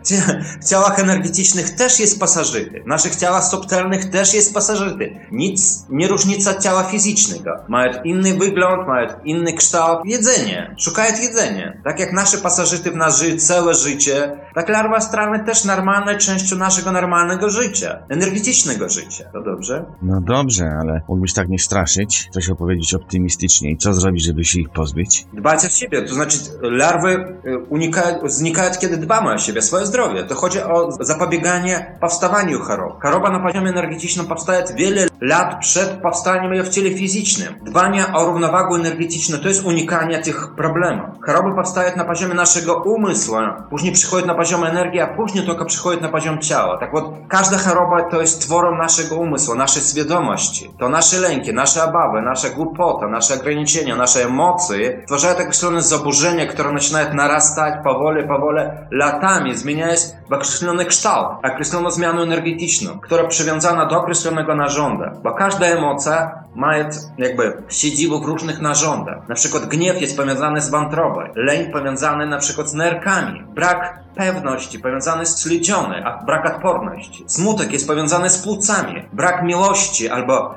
W 0.61 0.69
ciałach 0.69 0.99
energetycznych 0.99 1.75
też 1.75 1.99
jest 1.99 2.19
pasożyty. 2.19 2.81
W 2.83 2.87
naszych 2.87 3.15
ciałach 3.15 3.43
subtelnych 3.43 4.09
też 4.09 4.33
jest 4.33 4.53
pasożyty. 4.53 5.19
Nic 5.31 5.85
nie 5.89 6.07
różnica 6.07 6.53
ciała 6.53 6.83
fizycznego. 6.83 7.51
Mają 7.67 8.03
inny 8.03 8.33
wygląd, 8.33 8.87
mają 8.87 9.07
inny 9.25 9.53
kształt. 9.53 9.99
Jedzenie. 10.05 10.75
Szukają 10.79 11.15
jedzenia. 11.21 11.73
Tak 11.83 11.99
jak 11.99 12.13
nasze 12.13 12.37
pasożyty 12.37 12.91
w 12.91 12.95
nas 12.95 13.19
żyją 13.19 13.37
całe 13.37 13.73
życie, 13.73 14.39
tak 14.55 14.69
larwa 14.69 14.95
astralne 14.95 15.43
też 15.43 15.65
normalne 15.65 16.17
częścią 16.17 16.55
naszego 16.55 16.91
normalnego 16.91 17.49
życia. 17.49 17.99
Energetycznego 18.09 18.89
życia. 18.89 19.23
To 19.33 19.41
dobrze? 19.41 19.85
No 20.01 20.21
dobrze, 20.21 20.65
ale 20.81 21.01
mógłbyś 21.09 21.33
tak 21.33 21.46
nie 21.48 21.58
straszyć, 21.58 22.28
coś 22.30 22.50
opowiedzieć 22.50 22.94
optymistycznie 22.94 23.70
i 23.70 23.76
co 23.76 23.92
zrobić, 23.92 24.24
żeby 24.24 24.44
się 24.44 24.60
ich 24.60 24.70
pozbyć? 24.70 25.26
Dbać 25.32 25.64
o 25.64 25.68
siebie, 25.68 26.02
to 26.02 26.14
znaczy 26.14 26.38
larwy 26.62 27.34
unikają, 27.68 28.28
znikają, 28.28 28.70
kiedy 28.80 28.96
dbamy 28.96 29.32
o 29.32 29.38
siebie, 29.38 29.62
swoje 29.62 29.86
zdrowie. 29.86 30.24
To 30.24 30.34
chodzi 30.34 30.62
o 30.62 30.92
zapobieganie 31.00 31.98
powstawaniu 32.00 32.60
chorób. 32.60 33.02
Choroba 33.02 33.30
na 33.30 33.40
poziomie 33.40 33.70
energetycznym 33.70 34.26
powstaje 34.26 34.64
wiele 34.76 35.06
lat 35.20 35.60
przed 35.60 35.90
powstaniem 35.90 36.54
jej 36.54 36.62
w 36.62 36.68
ciele 36.68 36.90
fizycznym. 36.90 37.54
Dbanie 37.62 38.06
o 38.14 38.26
równowagę 38.26 38.74
energetyczną 38.74 39.38
to 39.38 39.48
jest 39.48 39.64
unikanie 39.64 40.18
tych 40.18 40.54
problemów. 40.56 41.06
Choroby 41.26 41.54
powstają 41.54 41.96
na 41.96 42.04
poziomie 42.04 42.34
naszego 42.34 42.82
umysłu, 42.82 43.36
później 43.70 43.92
przychodzi 43.92 44.26
na 44.26 44.34
poziom 44.34 44.64
energii, 44.64 45.00
a 45.00 45.06
później 45.16 45.46
tylko 45.46 45.64
przychodzi 45.64 46.02
na 46.02 46.08
poziom 46.08 46.38
ciała. 46.38 46.78
Tak 46.78 46.92
вот, 46.92 47.04
każda 47.28 47.58
choroba 47.58 48.02
to 48.02 48.20
jest 48.20 48.40
tworem 48.40 48.78
naszego 48.78 49.16
umysłu, 49.16 49.54
naszej 49.54 49.82
świadomości. 49.82 50.70
To 50.78 50.88
nasze 50.88 51.20
lęki 51.20 51.35
lęki, 51.37 51.53
nasze 51.53 51.83
obawy, 51.83 52.21
nasza 52.21 52.49
głupota, 52.49 53.07
nasze 53.07 53.33
ograniczenia, 53.33 53.95
nasze 53.95 54.23
emocje 54.23 55.01
stwarzają 55.03 55.33
określone 55.33 55.81
zaburzenia, 55.81 56.45
które 56.45 56.73
zaczynają 56.73 57.13
narastać 57.13 57.73
powoli, 57.83 58.27
powoli, 58.27 58.61
latami, 58.91 59.57
zmieniając 59.57 60.15
w 60.29 60.33
określony 60.33 60.85
kształt, 60.85 61.27
określoną 61.53 61.91
zmianę 61.91 62.21
energetyczną, 62.21 62.99
która 62.99 63.27
przywiązana 63.27 63.85
do 63.85 63.97
określonego 63.97 64.55
narządu. 64.55 65.03
Bo 65.23 65.31
każda 65.33 65.65
emocja 65.65 66.43
ma 66.55 66.77
jakby 67.17 67.63
siedzibę 67.69 68.19
w 68.19 68.25
różnych 68.25 68.61
narządach. 68.61 69.29
Na 69.29 69.35
przykład 69.35 69.65
gniew 69.65 70.01
jest 70.01 70.17
powiązany 70.17 70.61
z 70.61 70.69
wątrobą, 70.69 71.19
lęk 71.35 71.71
powiązany 71.71 72.25
na 72.25 72.37
przykład 72.37 72.69
z 72.69 72.73
nerkami, 72.73 73.43
brak 73.55 74.07
pewności 74.17 74.79
powiązany 74.79 75.25
z 75.25 75.43
śledziony, 75.43 76.05
a 76.05 76.23
brak 76.23 76.45
odporności. 76.55 77.23
Smutek 77.27 77.71
jest 77.71 77.87
powiązany 77.87 78.29
z 78.29 78.37
płucami, 78.43 79.05
brak 79.13 79.43
miłości 79.43 80.09
albo 80.09 80.55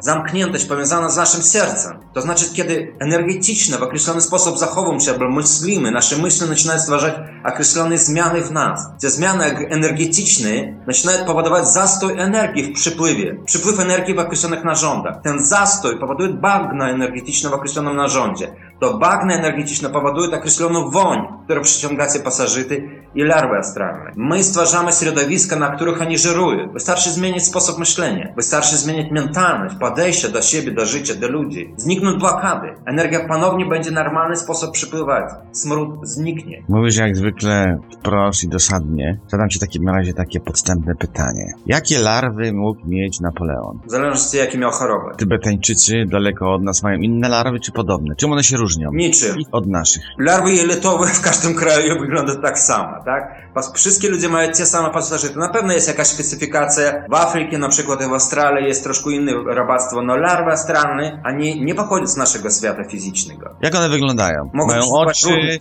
zamkniętość 0.61 0.67
powiązana 0.67 1.09
z 1.09 1.17
naszym 1.17 1.43
sercem. 1.43 1.99
To 2.15 2.21
znaczy, 2.21 2.45
kiedy 2.55 2.97
energetyczne 3.01 3.79
w 3.79 3.83
określony 3.83 4.21
sposób 4.21 4.59
zachowujemy 4.59 5.01
się 5.01 5.13
albo 5.13 5.29
myślimy, 5.29 5.91
nasze 5.91 6.17
myśli 6.17 6.47
zaczynają 6.47 6.81
stwarzać 6.81 7.15
określone 7.45 7.99
zmiany 7.99 8.43
w 8.43 8.51
nas. 8.51 8.89
Te 9.01 9.11
zmiany 9.11 9.45
energetyczne 9.71 10.51
zaczynają 10.87 11.25
powodować 11.25 11.69
zastój 11.69 12.13
energii 12.19 12.65
w 12.65 12.73
przypływie, 12.73 13.37
przypływ 13.47 13.81
energii 13.81 14.15
w 14.15 14.19
określonych 14.19 14.65
narządach. 14.65 15.23
Ten 15.23 15.45
zastój 15.45 15.99
powoduje 16.01 16.33
bagna 16.33 16.91
energetyczne 16.91 17.51
w 17.51 17.55
określonym 17.55 17.97
narządzie. 17.97 18.53
To 18.81 18.99
bagna 18.99 19.35
energetyczne 19.35 19.91
powoduje 19.91 20.37
określoną 20.37 20.91
woń, 20.91 21.19
która 21.45 21.61
przyciąga 21.61 22.07
pasażyty 22.25 22.89
i 23.15 23.23
larwy 23.25 23.57
astralne. 23.59 24.11
My 24.17 24.43
stwarzamy 24.43 24.93
środowiska, 24.93 25.57
na 25.57 25.77
których 25.77 26.03
oni 26.03 26.19
żerują. 26.19 26.73
Wystarczy 26.73 27.11
zmienić 27.11 27.45
sposób 27.45 27.79
myślenia. 27.79 28.33
Wystarczy 28.37 28.77
zmienić 28.77 29.13
mentalność, 29.13 29.75
podejście 29.81 30.29
do 30.29 30.43
siebie, 30.43 30.73
do 30.73 30.87
życia, 30.87 31.15
do 31.15 31.29
ludzi. 31.29 31.75
Znikną 31.77 32.19
blokady. 32.19 32.69
Energia 32.87 33.29
ponownie 33.29 33.67
będzie 33.67 33.91
normalny 33.91 34.37
sposób 34.37 34.73
przypływać. 34.73 35.25
Smród 35.53 35.91
zniknie. 36.03 36.63
Mówisz 36.69 36.97
jak 36.97 37.17
zwykle 37.17 37.79
wprost 37.99 38.45
i 38.45 38.49
dosadnie. 38.49 39.19
Zadam 39.29 39.49
ci 39.49 39.59
w 39.59 39.61
takim 39.61 39.89
razie 39.89 40.13
takie 40.13 40.41
podstępne 40.41 40.95
pytanie. 40.95 41.53
Jakie 41.67 41.99
larwy 41.99 42.53
mógł 42.53 42.81
mieć 42.87 43.21
Napoleon? 43.21 43.79
Zależności 43.87 44.37
jakie 44.37 44.59
miał 44.59 44.71
chorobę. 44.71 45.15
Tybetańczycy 45.17 46.05
daleko 46.11 46.55
od 46.55 46.63
nas 46.63 46.83
mają 46.83 46.99
inne 46.99 47.29
larwy 47.29 47.61
czy 47.61 47.73
podobne? 47.73 48.15
Czym 48.17 48.33
one 48.33 48.45
się 48.45 48.57
różnią? 48.57 48.70
Niczym. 48.93 49.37
Od 49.53 49.67
naszych. 49.67 50.03
Larwy 50.19 50.53
jelitowe 50.53 51.07
w 51.07 51.21
każdym 51.21 51.55
kraju 51.55 52.01
wyglądają 52.01 52.41
tak 52.41 52.59
samo, 52.59 52.93
tak? 53.05 53.41
Wszystkie 53.75 54.09
ludzie 54.09 54.29
mają 54.29 54.53
te 54.53 54.67
same 54.67 54.91
pasożyty. 54.91 55.39
Na 55.39 55.49
pewno 55.49 55.73
jest 55.73 55.89
jakaś 55.89 56.07
specyfikacja. 56.07 56.93
W 57.11 57.15
Afryce, 57.15 57.59
na 57.59 57.69
przykład 57.69 57.99
w 58.09 58.13
Australii 58.13 58.69
jest 58.69 58.85
troszkę 58.85 59.11
inne 59.11 59.33
robactwo, 59.33 60.03
no 60.03 60.17
larwy 60.17 60.51
astralne, 60.51 61.21
ani 61.25 61.65
nie 61.65 61.75
pochodzą 61.75 62.07
z 62.07 62.17
naszego 62.17 62.51
świata 62.51 62.85
fizycznego. 62.85 63.51
Jak 63.63 63.75
one 63.75 63.89
wyglądają? 63.89 64.51
Mogą 64.55 64.67
mają 64.73 64.83
oczy, 64.93 65.59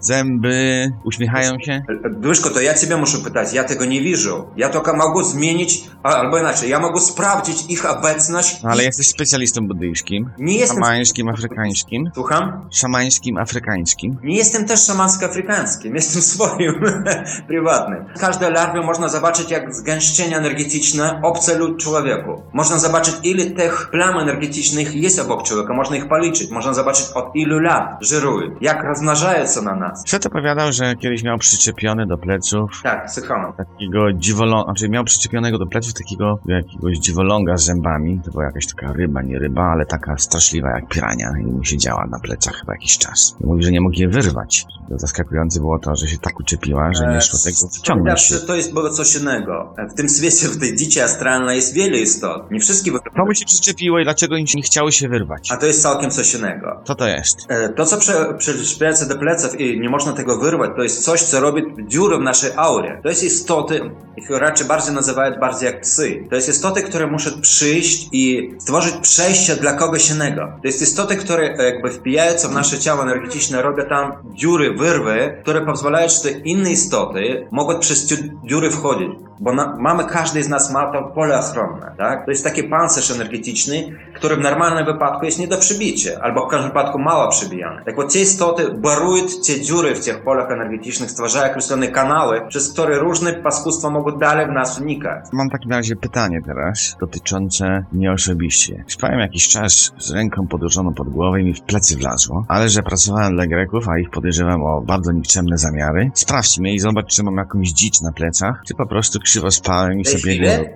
zęby, 0.00 0.88
uśmiechają 1.04 1.58
się? 1.60 1.82
Duszko, 2.10 2.50
to 2.50 2.60
ja 2.60 2.74
ciebie 2.74 2.96
muszę 2.96 3.18
pytać, 3.18 3.52
ja 3.52 3.64
tego 3.64 3.84
nie 3.84 4.00
widzę. 4.00 4.14
Ja 4.56 4.68
tylko 4.68 4.96
mogę 4.96 5.24
zmienić, 5.24 5.84
albo 6.02 6.38
inaczej, 6.38 6.70
ja 6.70 6.80
mogę 6.80 7.00
sprawdzić 7.00 7.64
ich 7.68 7.90
obecność. 7.90 8.62
No, 8.62 8.70
ale 8.70 8.84
jesteś 8.84 9.08
specjalistą 9.08 9.68
buddyjskim, 9.68 10.30
Nie 10.38 10.58
jestem... 10.58 10.82
afrykańskim, 11.28 12.10
Słucham? 12.34 12.68
szamańskim, 12.70 13.38
afrykańskim. 13.38 14.16
Nie 14.22 14.36
jestem 14.36 14.64
też 14.66 14.80
szamansko-afrykańskim, 14.86 15.94
jestem 16.00 16.22
swoim, 16.22 16.74
prywatnym. 17.48 18.04
W 18.16 18.20
każdej 18.20 18.52
larwie 18.52 18.80
można 18.80 19.08
zobaczyć 19.08 19.50
jak 19.50 19.74
zgęszczenie 19.74 20.36
energetyczne 20.36 21.20
obce 21.22 21.58
lud 21.58 21.78
człowieku. 21.82 22.42
Można 22.52 22.78
zobaczyć 22.78 23.14
ile 23.22 23.44
tych 23.50 23.88
plam 23.90 24.18
energetycznych 24.18 24.94
jest 24.94 25.18
obok 25.20 25.42
człowieka, 25.42 25.74
można 25.74 25.96
ich 25.96 26.08
policzyć. 26.08 26.50
Można 26.50 26.74
zobaczyć 26.74 27.06
od 27.14 27.36
ilu 27.36 27.58
lat 27.58 27.98
żyrują, 28.00 28.50
jak 28.60 28.84
rozmnażają 28.84 29.46
się 29.46 29.62
na 29.62 29.76
nas. 29.76 30.02
Szet 30.06 30.26
opowiadał, 30.26 30.72
że 30.72 30.94
kiedyś 30.96 31.22
miał 31.22 31.38
przyczepiony 31.38 32.06
do 32.06 32.18
pleców 32.18 32.70
Tak, 32.82 33.10
słucham. 33.10 33.52
takiego 33.56 34.12
dziwoląga, 34.12 34.64
znaczy 34.64 34.88
miał 34.88 35.04
przyczepionego 35.04 35.58
do 35.58 35.66
pleców 35.66 35.94
takiego 35.94 36.38
jakiegoś 36.46 36.98
dziwoląga 36.98 37.56
z 37.56 37.64
zębami. 37.64 38.20
To 38.24 38.30
była 38.30 38.44
jakaś 38.44 38.66
taka 38.66 38.92
ryba, 38.92 39.22
nie 39.22 39.38
ryba, 39.38 39.62
ale 39.62 39.86
taka 39.86 40.18
straszliwa 40.18 40.70
jak 40.70 40.88
pirania 40.88 41.32
i 41.40 41.44
mu 41.44 41.64
siedziała 41.64 42.06
na 42.06 42.18
plecach 42.24 42.54
chyba 42.54 42.72
jakiś 42.72 42.98
czas. 42.98 43.36
Mówi, 43.40 43.62
że 43.62 43.70
nie 43.72 43.80
mógł 43.80 43.96
je 43.96 44.08
wyrwać. 44.08 44.64
Zaskakujące 44.90 45.60
było 45.60 45.78
to, 45.78 45.96
że 45.96 46.08
się 46.08 46.18
tak 46.18 46.40
uczepiła, 46.40 46.92
że 46.94 47.06
nie 47.06 47.20
szło 47.20 47.38
tego 47.44 47.56
wyciągnąć. 47.74 48.20
się. 48.20 48.34
To 48.34 48.54
jest 48.54 48.72
było 48.72 48.90
coś 48.90 49.16
innego. 49.16 49.74
W 49.90 49.94
tym 49.94 50.08
świecie, 50.08 50.48
w 50.48 50.60
tej 50.60 50.76
dzieci 50.76 51.00
astralnej 51.00 51.56
jest 51.56 51.74
wiele 51.74 51.98
istot. 51.98 52.50
Nie 52.50 52.60
wszystkie 52.60 52.90
To 53.16 53.24
mu 53.24 53.34
się 53.34 53.44
przyczepiło 53.46 53.98
i 53.98 54.04
dlaczego 54.04 54.38
nie 54.38 54.62
chciały 54.62 54.92
się 54.92 55.08
wyrwać? 55.08 55.48
A 55.52 55.56
to 55.56 55.66
jest 55.66 55.82
całkiem 55.82 56.10
coś 56.10 56.34
innego. 56.34 56.80
Co 56.84 56.94
to 56.94 57.08
jest? 57.08 57.36
E, 57.48 57.68
To, 57.68 57.86
co 57.86 58.00
się 58.00 59.06
do 59.08 59.18
pleców 59.18 59.60
i 59.60 59.80
nie 59.80 59.88
można 59.88 60.12
tego 60.12 60.38
wyrwać, 60.38 60.70
to 60.76 60.82
jest 60.82 61.04
coś, 61.04 61.22
co 61.22 61.40
robi 61.40 61.62
dziurę 61.88 62.18
w 62.18 62.20
naszej 62.22 62.50
aurze. 62.56 63.00
To 63.02 63.08
jest 63.08 63.24
istoty, 63.24 63.80
ich 64.16 64.30
raczej 64.30 64.66
bardziej 64.66 64.94
nazywają 64.94 65.40
bardziej 65.40 65.66
jak 65.66 65.80
psy. 65.80 66.24
To 66.30 66.36
jest 66.36 66.48
istoty, 66.48 66.82
które 66.82 67.06
muszą 67.06 67.40
przyjść 67.40 68.08
i 68.12 68.50
stworzyć 68.58 68.94
przejście 68.96 69.56
dla 69.56 69.72
kogoś 69.72 70.10
innego. 70.10 70.42
To 70.62 70.68
jest 70.68 70.82
istoty, 70.82 71.16
które 71.16 71.56
e, 71.58 71.64
jakby 71.64 71.90
wpijając 72.14 72.46
w 72.46 72.52
nasze 72.52 72.78
ciało 72.78 73.02
energetyczne, 73.02 73.62
robią 73.62 73.84
tam 73.88 74.12
dziury, 74.34 74.74
wyrwy, 74.74 75.38
które 75.42 75.66
pozwalają, 75.66 76.08
że 76.08 76.20
te 76.20 76.30
inne 76.30 76.70
istoty 76.70 77.46
mogą 77.50 77.78
przez 77.78 78.08
te 78.08 78.14
dziury 78.44 78.70
wchodzić 78.70 79.08
Bo 79.39 79.53
na, 79.53 79.75
mamy, 79.79 80.05
każdy 80.05 80.43
z 80.43 80.49
nas 80.49 80.73
ma 80.73 80.91
to 80.91 81.03
pole 81.03 81.39
ochronne, 81.39 81.95
tak? 81.97 82.25
To 82.25 82.31
jest 82.31 82.43
taki 82.43 82.63
pancerz 82.63 83.11
energetyczny, 83.11 83.97
który 84.15 84.35
w 84.35 84.39
normalnym 84.39 84.85
wypadku 84.85 85.25
jest 85.25 85.39
nie 85.39 85.47
do 85.47 85.57
przebicia, 85.57 86.11
albo 86.21 86.47
w 86.47 86.49
każdym 86.49 86.69
wypadku 86.69 86.99
mało 86.99 87.29
przebijany. 87.31 87.81
Tak 87.85 87.95
вот 87.95 88.13
te 88.13 88.19
istoty 88.19 88.71
barują 88.71 89.23
te 89.47 89.61
dziury 89.61 89.95
w 89.95 90.05
tych 90.05 90.23
polach 90.23 90.51
energetycznych, 90.51 91.11
stwarzają 91.11 91.51
określone 91.51 91.87
kanały, 91.87 92.41
przez 92.47 92.73
które 92.73 92.99
różne 92.99 93.33
paskustwa 93.33 93.89
mogą 93.89 94.17
dalej 94.17 94.47
w 94.47 94.51
nas 94.51 94.81
unikać. 94.81 95.25
Mam 95.33 95.49
w 95.49 95.51
takim 95.51 95.71
razie 95.71 95.95
pytanie 95.95 96.41
teraz, 96.45 96.97
dotyczące 96.99 97.85
mnie 97.91 98.11
osobiście. 98.11 98.83
Spałem 98.87 99.19
jakiś 99.19 99.47
czas 99.47 99.91
z 99.97 100.11
ręką 100.11 100.47
podłożoną 100.47 100.93
pod 100.93 101.09
głowę 101.09 101.41
i 101.41 101.43
mi 101.43 101.53
w 101.53 101.61
plecy 101.61 101.97
wlazło, 101.97 102.45
ale 102.47 102.69
że 102.69 102.83
pracowałem 102.83 103.33
dla 103.33 103.47
Greków, 103.47 103.89
a 103.89 103.99
ich 103.99 104.09
podejrzewam 104.09 104.63
o 104.63 104.81
bardzo 104.81 105.11
nikczemne 105.11 105.57
zamiary. 105.57 106.11
Sprawdź 106.13 106.59
mnie 106.59 106.73
i 106.73 106.79
zobacz, 106.79 107.15
czy 107.15 107.23
mam 107.23 107.35
jakąś 107.35 107.69
dzicz 107.69 108.01
na 108.01 108.11
plecach, 108.11 108.61
czy 108.67 108.75
po 108.75 108.85
prostu 108.85 109.19
krzywo 109.19 109.32
spałem 109.50 110.00
i 110.00 110.04
W 110.04 110.10
tej 110.10 110.20
sobie 110.20 110.38
nie 110.38 110.74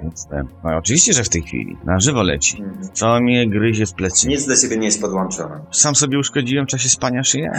No 0.65 0.77
oczywiście, 0.77 1.13
że 1.13 1.25
w 1.25 1.29
tej 1.29 1.43
chwili. 1.43 1.77
Na 1.85 2.01
żywo 2.01 2.23
leci. 2.23 2.63
Mhm. 2.63 2.89
Co 2.93 3.21
mnie 3.21 3.49
gryzie 3.49 3.87
w 3.87 3.95
plecy. 3.95 4.29
Nic 4.29 4.47
do 4.47 4.57
ciebie 4.57 4.77
nie 4.77 4.87
jest 4.87 5.01
podłączone. 5.01 5.61
Sam 5.71 5.95
sobie 5.95 6.19
uszkodziłem 6.19 6.67
w 6.67 6.69
czasie 6.69 6.89
spania 6.89 7.25
szyję? 7.25 7.51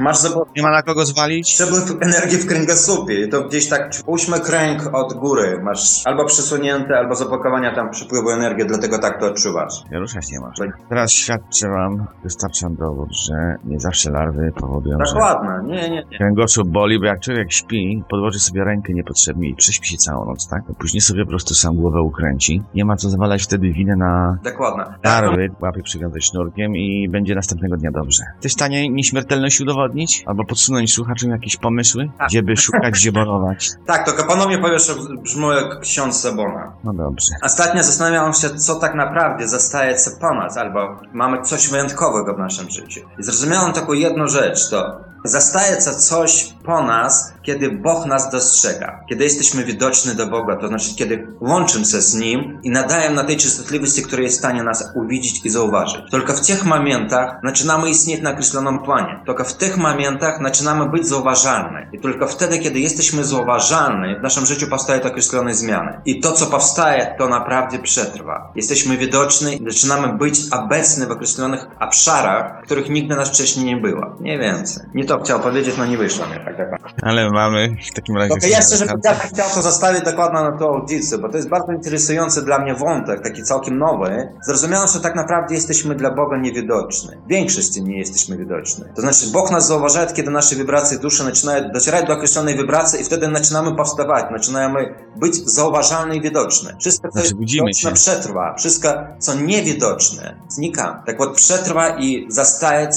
Masz 0.00 0.18
zabawę. 0.18 0.50
Nie 0.56 0.62
ma 0.62 0.70
na 0.70 0.82
kogo 0.82 1.04
zwalić? 1.04 1.54
Przepływ 1.54 1.96
energii 2.00 2.38
w 2.38 2.46
kręgosłupie 2.46 3.24
i 3.24 3.28
to 3.28 3.44
gdzieś 3.44 3.68
tak 3.68 3.90
uśmyk 4.06 4.48
ręk 4.48 4.94
od 4.94 5.14
góry 5.14 5.60
masz 5.62 6.06
albo 6.06 6.24
przesunięte, 6.24 6.98
albo 6.98 7.14
zapakowania 7.14 7.74
tam 7.74 7.90
przepływu 7.90 8.30
energii, 8.30 8.66
dlatego 8.66 8.98
tak 8.98 9.20
to 9.20 9.26
odczuwasz. 9.26 9.74
Nie 9.90 9.98
ruszać 9.98 10.30
nie 10.30 10.40
masz. 10.40 10.56
Teraz 10.88 11.12
świadczę 11.12 11.68
wam, 11.68 12.06
wystarczam 12.24 12.76
dowód, 12.76 13.08
że 13.26 13.34
nie 13.64 13.80
zawsze 13.80 14.10
larwy 14.10 14.52
powodują, 14.60 14.98
że 15.06 15.14
Dokładnie, 15.14 15.74
nie, 15.74 15.90
nie, 15.90 16.04
nie. 16.10 16.18
Kręgosłup 16.18 16.68
boli, 16.68 16.98
bo 17.00 17.06
jak 17.06 17.20
człowiek 17.20 17.52
śpi, 17.52 18.02
podłoży 18.10 18.38
sobie 18.38 18.64
rękę 18.64 18.92
niepotrzebnie 18.92 19.48
i 19.48 19.54
prześpi 19.54 19.88
się 19.88 19.96
całą 20.12 20.26
noc, 20.26 20.48
tak? 20.48 20.62
Później 20.78 21.00
sobie 21.00 21.24
po 21.24 21.28
prostu 21.28 21.54
sam 21.54 21.76
głowę 21.76 22.02
ukręci. 22.02 22.62
Nie 22.74 22.84
ma 22.84 22.96
co 22.96 23.10
zwalać 23.10 23.42
wtedy 23.42 23.72
winę 23.72 23.96
na 23.96 24.38
Dokładnie. 24.44 24.84
larwy, 25.04 25.50
łapie 25.60 25.82
przywiązać 25.82 26.24
sznurkiem 26.24 26.76
i 26.76 27.08
będzie 27.08 27.34
następnego 27.34 27.76
dnia 27.76 27.90
dobrze. 27.90 28.24
Chcesz 28.38 28.54
tanie 28.54 28.88
nieśmiertelność 28.88 29.60
udowodnić? 29.60 30.24
Albo 30.26 30.44
podsunąć 30.44 30.92
słuchaczom 30.92 31.30
jakieś 31.30 31.56
pomysły? 31.56 32.10
Tak. 32.18 32.28
Gdzie 32.28 32.42
by 32.42 32.56
szukać, 32.56 32.94
gdzie 32.94 33.12
borować? 33.12 33.70
Tak, 33.86 34.04
tylko 34.04 34.24
ponownie 34.24 34.58
powiesz, 34.58 34.86
że 34.86 34.94
brzmi 35.22 35.46
jak 35.48 35.80
ksiądz 35.80 36.20
Sabona. 36.20 36.72
No 36.84 36.92
dobrze. 36.94 37.26
Ostatnio 37.42 37.82
zastanawiałem 37.82 38.32
się, 38.32 38.50
co 38.50 38.74
tak 38.74 38.94
naprawdę 38.94 39.48
zostaje 39.48 39.98
się 39.98 40.10
po 40.20 40.34
nas, 40.34 40.56
albo 40.56 41.00
mamy 41.12 41.42
coś 41.42 41.68
wyjątkowego 41.68 42.34
w 42.34 42.38
naszym 42.38 42.70
życiu. 42.70 43.00
I 43.18 43.22
zrozumiałem 43.22 43.72
taką 43.72 43.92
jedną 43.92 44.26
rzecz, 44.26 44.70
to 44.70 45.00
zostaje 45.24 45.80
się 45.80 45.90
coś 45.90 46.54
po 46.64 46.82
nas, 46.82 47.34
kiedy 47.42 47.70
Bóg 47.70 48.06
nas 48.06 48.30
dostrzega, 48.30 49.04
kiedy 49.08 49.24
jesteśmy 49.24 49.64
widoczni 49.64 50.16
do 50.16 50.26
Boga, 50.26 50.56
to 50.56 50.68
znaczy 50.68 50.94
kiedy 50.96 51.26
łączymy 51.40 51.84
się 51.84 52.00
z 52.02 52.14
Nim 52.14 52.60
i 52.62 52.70
nadajemy 52.70 53.16
na 53.16 53.24
tej 53.24 53.36
częstotliwości, 53.36 54.02
która 54.02 54.22
jest 54.22 54.36
w 54.36 54.38
stanie 54.38 54.62
nas 54.62 54.92
uwidzieć 54.94 55.46
i 55.46 55.50
zauważyć. 55.50 56.10
Tylko 56.10 56.32
w 56.32 56.46
tych 56.46 56.64
momentach 56.64 57.40
zaczynamy 57.44 57.90
istnieć 57.90 58.22
na 58.22 58.30
określonym 58.30 58.78
planie. 58.78 59.20
Tylko 59.26 59.44
w 59.44 59.54
tych 59.54 59.76
momentach 59.76 60.42
zaczynamy 60.42 60.90
być 60.90 61.06
zauważalni. 61.06 61.86
I 61.92 62.00
tylko 62.00 62.26
wtedy, 62.26 62.58
kiedy 62.58 62.80
jesteśmy 62.80 63.24
zauważalni, 63.24 64.16
w 64.16 64.22
naszym 64.22 64.46
życiu 64.46 64.66
powstają 64.66 65.02
określone 65.02 65.54
zmiany. 65.54 66.00
I 66.04 66.20
to, 66.20 66.32
co 66.32 66.46
powstaje, 66.46 67.14
to 67.18 67.28
naprawdę 67.28 67.78
przetrwa. 67.78 68.52
Jesteśmy 68.54 68.96
widoczni 68.96 69.58
zaczynamy 69.66 70.18
być 70.18 70.40
obecni 70.52 71.06
w 71.06 71.10
określonych 71.10 71.66
obszarach, 71.80 72.62
których 72.64 72.90
nigdy 72.90 73.16
nas 73.16 73.28
wcześniej 73.28 73.66
nie 73.66 73.76
było. 73.76 74.16
Nie 74.20 74.38
więcej. 74.38 74.86
Nie 74.94 75.04
to 75.04 75.20
chciał 75.20 75.40
powiedzieć, 75.40 75.74
no 75.78 75.86
nie 75.86 75.98
wyszło 75.98 76.24
tak. 76.44 76.56
tak. 76.56 76.80
Ale 77.02 77.30
mamy 77.31 77.75
w 77.91 77.95
takim 77.95 78.17
razie... 78.17 78.29
Tylko 78.29 78.47
ja 78.47 78.61
szczerze 78.61 78.85
tak? 78.85 78.89
powiedziawszy 78.89 79.27
chciał 79.27 79.49
to 79.55 79.61
zostawić 79.61 80.01
dokładnie 80.01 80.39
na 80.39 80.57
tą 80.57 80.67
audycję, 80.67 81.17
bo 81.17 81.29
to 81.29 81.37
jest 81.37 81.49
bardzo 81.49 81.71
interesujący 81.71 82.45
dla 82.45 82.59
mnie 82.59 82.75
wątek, 82.75 83.23
taki 83.23 83.43
całkiem 83.43 83.77
nowy. 83.77 84.29
Zrozumiano, 84.45 84.87
że 84.87 84.99
tak 84.99 85.15
naprawdę 85.15 85.55
jesteśmy 85.55 85.95
dla 85.95 86.11
Boga 86.11 86.37
niewidoczni. 86.37 87.09
Większość 87.27 87.81
nie 87.81 87.97
jesteśmy 87.97 88.37
widoczni. 88.37 88.85
To 88.95 89.01
znaczy 89.01 89.27
Bóg 89.33 89.51
nas 89.51 89.67
zauważa, 89.67 90.05
kiedy 90.05 90.31
nasze 90.31 90.55
wibracje 90.55 90.99
duszy 90.99 91.23
zaczynają 91.23 91.71
docierać 91.71 92.07
do 92.07 92.13
określonej 92.13 92.57
wibracji 92.57 93.01
i 93.01 93.03
wtedy 93.03 93.29
zaczynamy 93.33 93.75
powstawać, 93.75 94.25
zaczynamy 94.37 94.95
być 95.15 95.35
zauważalne 95.49 96.15
i 96.15 96.21
widoczne. 96.21 96.75
Wszystko, 96.79 97.07
co 97.07 97.11
Znaczy, 97.11 97.25
jest 97.25 97.37
budzimy 97.37 97.67
widoczne, 97.67 97.89
się. 97.89 97.95
przetrwa. 97.95 98.55
Wszystko, 98.57 98.89
co 99.19 99.33
niewidoczne, 99.33 100.35
znika. 100.49 101.03
Tak 101.05 101.17
вот, 101.17 101.35
przetrwa 101.35 101.97
i 101.97 102.25
zastaje 102.29 102.87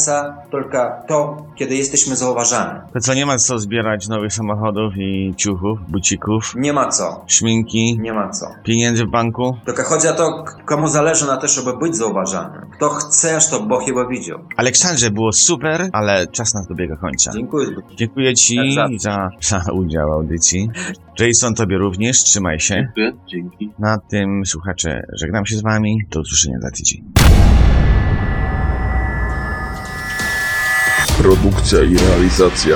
tylko 0.51 0.93
to, 1.09 1.47
kiedy 1.55 1.77
jesteśmy 1.77 2.17
zauważani. 2.17 2.81
To 2.93 3.01
co, 3.01 3.15
nie 3.15 3.27
ma 3.27 3.39
co 3.39 3.59
zbierać 3.59 4.09
nowych 4.09 4.24
samochodów 4.30 4.94
i 4.98 5.34
ciuchów, 5.38 5.80
bucików, 5.88 6.54
Nie 6.56 6.74
ma 6.74 6.88
co. 6.88 7.24
szminki, 7.28 8.00
Nie 8.02 8.14
ma 8.14 8.30
co. 8.30 8.46
pieniędzy 8.64 9.06
w 9.06 9.10
banku? 9.10 9.58
Tylko 9.66 9.84
chodzi 9.84 10.08
o 10.08 10.14
to, 10.14 10.46
komu 10.66 10.88
zależy 10.88 11.28
na 11.28 11.38
to, 11.38 11.48
żeby 11.48 11.78
być 11.78 11.96
zauważanym. 11.96 12.62
Kto 12.78 12.90
chce, 12.90 13.42
żeby 13.42 13.66
Bóg 13.68 13.88
jego 13.88 14.08
widział. 14.08 14.40
Aleksandrze, 14.58 15.12
było 15.12 15.32
super, 15.32 15.90
ale 15.94 16.28
czas 16.28 16.54
nas 16.54 16.68
dobiega 16.68 16.96
końca. 16.96 17.32
Dziękuję. 17.32 17.68
Dziękuję 17.96 18.34
Ci 18.34 18.56
Jak 18.56 19.02
za, 19.02 19.30
za 19.42 19.62
udział 19.74 20.10
w 20.10 20.12
audycji. 20.12 20.70
Jason, 21.20 21.54
Tobie 21.56 21.78
również, 21.78 22.24
trzymaj 22.24 22.60
się. 22.60 22.76
Dziękuję, 22.76 23.12
dzięki. 23.28 23.72
Na 23.80 23.98
tym, 23.98 24.42
słuchacze, 24.46 25.02
żegnam 25.20 25.46
się 25.46 25.56
z 25.58 25.62
Wami. 25.62 25.98
Do 26.12 26.20
usłyszenia 26.20 26.58
za 26.62 26.72
tydzień. 26.72 27.04
Produkcja 31.18 31.80
i 31.84 31.98
realizacja 31.98 32.76